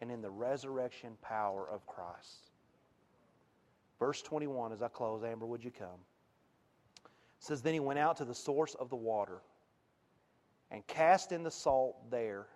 and 0.00 0.10
in 0.10 0.20
the 0.20 0.30
resurrection 0.30 1.12
power 1.22 1.66
of 1.70 1.86
Christ. 1.86 2.50
Verse 3.98 4.20
21, 4.22 4.72
as 4.72 4.82
I 4.82 4.88
close, 4.88 5.22
Amber, 5.24 5.46
would 5.46 5.64
you 5.64 5.70
come? 5.70 6.00
It 7.04 7.10
says, 7.44 7.62
Then 7.62 7.72
he 7.72 7.80
went 7.80 7.98
out 7.98 8.16
to 8.18 8.24
the 8.24 8.34
source 8.34 8.74
of 8.74 8.90
the 8.90 8.96
water 8.96 9.40
and 10.70 10.86
cast 10.86 11.32
in 11.32 11.42
the 11.42 11.50
salt 11.50 12.10
there 12.10 12.46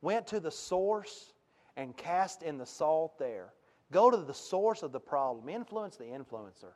went 0.00 0.26
to 0.28 0.40
the 0.40 0.50
source 0.50 1.32
and 1.76 1.96
cast 1.96 2.42
in 2.42 2.58
the 2.58 2.66
salt 2.66 3.18
there. 3.18 3.52
Go 3.90 4.10
to 4.10 4.16
the 4.16 4.34
source 4.34 4.82
of 4.82 4.92
the 4.92 5.00
problem. 5.00 5.48
Influence 5.48 5.96
the 5.96 6.04
influencer. 6.04 6.72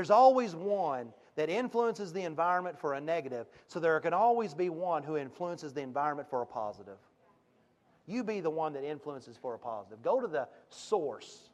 There's 0.00 0.08
always 0.08 0.54
one 0.54 1.12
that 1.36 1.50
influences 1.50 2.10
the 2.10 2.22
environment 2.22 2.80
for 2.80 2.94
a 2.94 3.00
negative, 3.02 3.48
so 3.66 3.78
there 3.78 4.00
can 4.00 4.14
always 4.14 4.54
be 4.54 4.70
one 4.70 5.02
who 5.02 5.18
influences 5.18 5.74
the 5.74 5.82
environment 5.82 6.26
for 6.30 6.40
a 6.40 6.46
positive. 6.46 6.96
You 8.06 8.24
be 8.24 8.40
the 8.40 8.48
one 8.48 8.72
that 8.72 8.82
influences 8.82 9.36
for 9.36 9.52
a 9.52 9.58
positive. 9.58 10.00
Go 10.00 10.18
to 10.18 10.26
the 10.26 10.48
source 10.70 11.50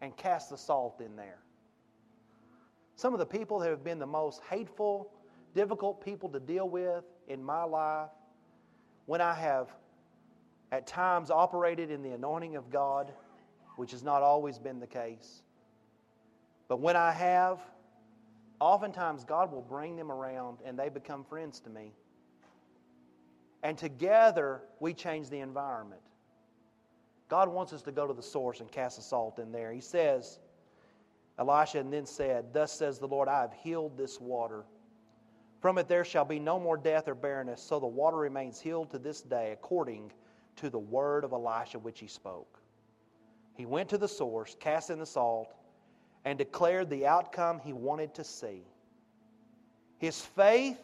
and 0.00 0.16
cast 0.16 0.50
the 0.50 0.58
salt 0.58 1.00
in 1.00 1.14
there. 1.14 1.38
Some 2.96 3.12
of 3.12 3.20
the 3.20 3.26
people 3.26 3.60
that 3.60 3.70
have 3.70 3.84
been 3.84 4.00
the 4.00 4.04
most 4.04 4.42
hateful, 4.50 5.12
difficult 5.54 6.04
people 6.04 6.28
to 6.30 6.40
deal 6.40 6.68
with 6.68 7.04
in 7.28 7.40
my 7.40 7.62
life 7.62 8.10
when 9.04 9.20
I 9.20 9.32
have 9.32 9.68
at 10.72 10.88
times 10.88 11.30
operated 11.30 11.92
in 11.92 12.02
the 12.02 12.10
anointing 12.10 12.56
of 12.56 12.68
God, 12.68 13.12
which 13.76 13.92
has 13.92 14.02
not 14.02 14.22
always 14.22 14.58
been 14.58 14.80
the 14.80 14.88
case. 14.88 15.42
But 16.66 16.80
when 16.80 16.96
I 16.96 17.12
have, 17.12 17.60
oftentimes 18.60 19.24
God 19.24 19.52
will 19.52 19.62
bring 19.62 19.96
them 19.96 20.10
around 20.10 20.58
and 20.64 20.78
they 20.78 20.88
become 20.88 21.24
friends 21.24 21.60
to 21.60 21.70
me. 21.70 21.92
And 23.62 23.76
together 23.76 24.62
we 24.80 24.94
change 24.94 25.28
the 25.28 25.40
environment. 25.40 26.00
God 27.28 27.48
wants 27.48 27.72
us 27.72 27.82
to 27.82 27.92
go 27.92 28.06
to 28.06 28.14
the 28.14 28.22
source 28.22 28.60
and 28.60 28.70
cast 28.70 28.96
the 28.96 29.02
salt 29.02 29.38
in 29.38 29.50
there. 29.50 29.72
He 29.72 29.80
says, 29.80 30.38
Elisha 31.38 31.80
and 31.80 31.92
then 31.92 32.06
said, 32.06 32.52
Thus 32.52 32.72
says 32.72 32.98
the 32.98 33.08
Lord, 33.08 33.28
I 33.28 33.40
have 33.40 33.52
healed 33.52 33.96
this 33.96 34.20
water. 34.20 34.64
From 35.60 35.78
it 35.78 35.88
there 35.88 36.04
shall 36.04 36.24
be 36.24 36.38
no 36.38 36.60
more 36.60 36.76
death 36.76 37.08
or 37.08 37.14
barrenness, 37.14 37.60
so 37.60 37.80
the 37.80 37.86
water 37.86 38.18
remains 38.18 38.60
healed 38.60 38.90
to 38.90 38.98
this 38.98 39.20
day, 39.20 39.52
according 39.52 40.12
to 40.56 40.70
the 40.70 40.78
word 40.78 41.24
of 41.24 41.32
Elisha 41.32 41.78
which 41.78 41.98
he 41.98 42.06
spoke. 42.06 42.60
He 43.54 43.66
went 43.66 43.88
to 43.88 43.98
the 43.98 44.08
source, 44.08 44.56
cast 44.60 44.90
in 44.90 44.98
the 44.98 45.06
salt, 45.06 45.54
and 46.26 46.36
declared 46.36 46.90
the 46.90 47.06
outcome 47.06 47.60
he 47.60 47.72
wanted 47.72 48.12
to 48.12 48.24
see. 48.24 48.64
His 49.98 50.20
faith 50.20 50.80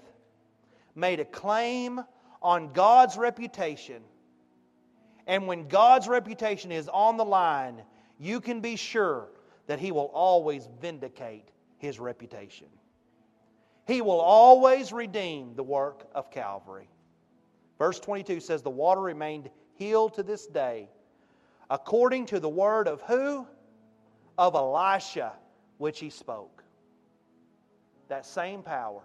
made 0.94 1.18
a 1.18 1.24
claim 1.24 2.02
on 2.40 2.72
God's 2.72 3.16
reputation. 3.16 4.02
And 5.26 5.48
when 5.48 5.66
God's 5.66 6.06
reputation 6.06 6.70
is 6.70 6.88
on 6.88 7.16
the 7.16 7.24
line, 7.24 7.82
you 8.18 8.40
can 8.40 8.60
be 8.60 8.76
sure 8.76 9.28
that 9.66 9.80
He 9.80 9.90
will 9.90 10.10
always 10.14 10.68
vindicate 10.80 11.48
His 11.78 11.98
reputation. 11.98 12.68
He 13.86 14.00
will 14.00 14.20
always 14.20 14.92
redeem 14.92 15.54
the 15.56 15.62
work 15.64 16.06
of 16.14 16.30
Calvary. 16.30 16.88
Verse 17.78 17.98
22 17.98 18.38
says, 18.38 18.62
The 18.62 18.70
water 18.70 19.00
remained 19.00 19.50
healed 19.74 20.14
to 20.14 20.22
this 20.22 20.46
day, 20.46 20.88
according 21.68 22.26
to 22.26 22.38
the 22.38 22.48
word 22.48 22.86
of 22.86 23.02
who? 23.02 23.46
Of 24.38 24.54
Elisha, 24.54 25.32
which 25.78 26.00
he 26.00 26.10
spoke. 26.10 26.62
That 28.08 28.26
same 28.26 28.62
power 28.62 29.02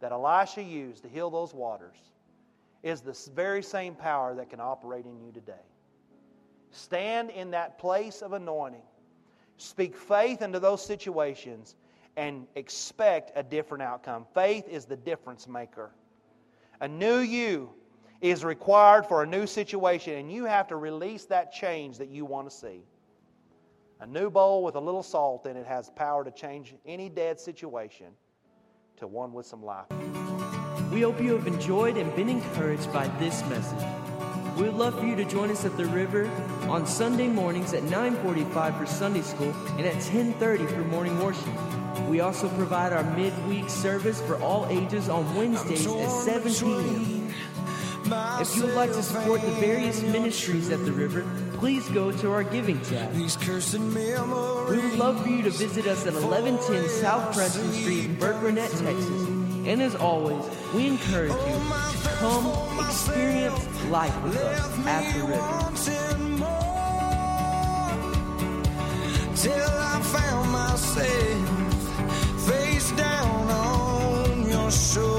that 0.00 0.12
Elisha 0.12 0.62
used 0.62 1.02
to 1.04 1.08
heal 1.08 1.30
those 1.30 1.54
waters 1.54 1.96
is 2.82 3.00
the 3.00 3.16
very 3.34 3.62
same 3.62 3.94
power 3.94 4.34
that 4.34 4.50
can 4.50 4.60
operate 4.60 5.06
in 5.06 5.20
you 5.20 5.30
today. 5.32 5.52
Stand 6.70 7.30
in 7.30 7.50
that 7.52 7.78
place 7.78 8.22
of 8.22 8.32
anointing. 8.32 8.82
Speak 9.56 9.96
faith 9.96 10.42
into 10.42 10.58
those 10.58 10.84
situations 10.84 11.76
and 12.16 12.46
expect 12.56 13.30
a 13.36 13.42
different 13.42 13.82
outcome. 13.82 14.26
Faith 14.34 14.68
is 14.68 14.84
the 14.84 14.96
difference 14.96 15.46
maker. 15.46 15.92
A 16.80 16.88
new 16.88 17.18
you 17.18 17.70
is 18.20 18.44
required 18.44 19.06
for 19.06 19.22
a 19.22 19.26
new 19.26 19.46
situation, 19.46 20.14
and 20.14 20.32
you 20.32 20.44
have 20.44 20.66
to 20.68 20.76
release 20.76 21.24
that 21.26 21.52
change 21.52 21.98
that 21.98 22.08
you 22.08 22.24
want 22.24 22.50
to 22.50 22.54
see. 22.54 22.82
A 24.02 24.06
new 24.06 24.30
bowl 24.30 24.64
with 24.64 24.74
a 24.74 24.80
little 24.80 25.04
salt 25.04 25.46
in 25.46 25.56
it 25.56 25.64
has 25.64 25.88
power 25.90 26.24
to 26.24 26.32
change 26.32 26.74
any 26.84 27.08
dead 27.08 27.38
situation 27.38 28.08
to 28.96 29.06
one 29.06 29.32
with 29.32 29.46
some 29.46 29.64
life. 29.64 29.86
We 30.90 31.02
hope 31.02 31.20
you 31.20 31.36
have 31.36 31.46
enjoyed 31.46 31.96
and 31.96 32.12
been 32.16 32.28
encouraged 32.28 32.92
by 32.92 33.06
this 33.20 33.44
message. 33.48 33.86
We 34.56 34.64
would 34.64 34.74
love 34.74 34.98
for 34.98 35.06
you 35.06 35.14
to 35.14 35.24
join 35.24 35.52
us 35.52 35.64
at 35.64 35.76
the 35.76 35.86
river 35.86 36.28
on 36.68 36.84
Sunday 36.84 37.28
mornings 37.28 37.74
at 37.74 37.84
9:45 37.84 38.76
for 38.76 38.86
Sunday 38.86 39.22
school 39.22 39.54
and 39.78 39.86
at 39.86 40.02
10:30 40.02 40.66
for 40.66 40.82
morning 40.90 41.16
worship. 41.22 41.54
We 42.08 42.18
also 42.22 42.48
provide 42.56 42.92
our 42.92 43.04
midweek 43.16 43.70
service 43.70 44.20
for 44.20 44.34
all 44.42 44.66
ages 44.66 45.08
on 45.08 45.32
Wednesdays 45.36 45.86
at 45.86 46.10
7 46.10 46.52
p.m. 46.52 47.34
If 48.40 48.56
you 48.56 48.64
would 48.64 48.74
like 48.74 48.92
to 48.94 49.02
support 49.04 49.42
the 49.42 49.52
various 49.52 50.02
ministries 50.02 50.70
at 50.70 50.84
the 50.84 50.90
river, 50.90 51.24
please 51.62 51.88
go 51.90 52.10
to 52.10 52.28
our 52.32 52.42
giving 52.42 52.80
tab. 52.80 53.14
We 53.14 53.22
would 53.22 54.98
love 54.98 55.22
for 55.22 55.28
you 55.28 55.42
to 55.42 55.50
visit 55.50 55.86
us 55.86 56.04
at 56.04 56.12
1110 56.12 56.88
South 56.88 57.32
Preston 57.32 57.70
Street 57.70 58.06
in 58.06 58.16
Burkburnett, 58.16 58.68
Texas. 58.82 59.28
And 59.64 59.80
as 59.80 59.94
always, 59.94 60.44
we 60.74 60.88
encourage 60.88 61.30
you 61.30 61.38
oh, 61.38 62.00
to 62.02 62.08
come 62.18 62.84
experience 62.84 63.84
life 63.84 64.22
with 64.24 64.36
us 64.38 64.86
at 64.88 65.14
the 65.14 65.20
river. 65.20 65.38
Till 69.36 69.70
I 69.70 70.00
found 70.02 70.50
myself 70.50 71.46
face 72.48 72.90
down 72.90 73.50
on 73.50 74.48
your 74.48 74.68
shore. 74.72 75.11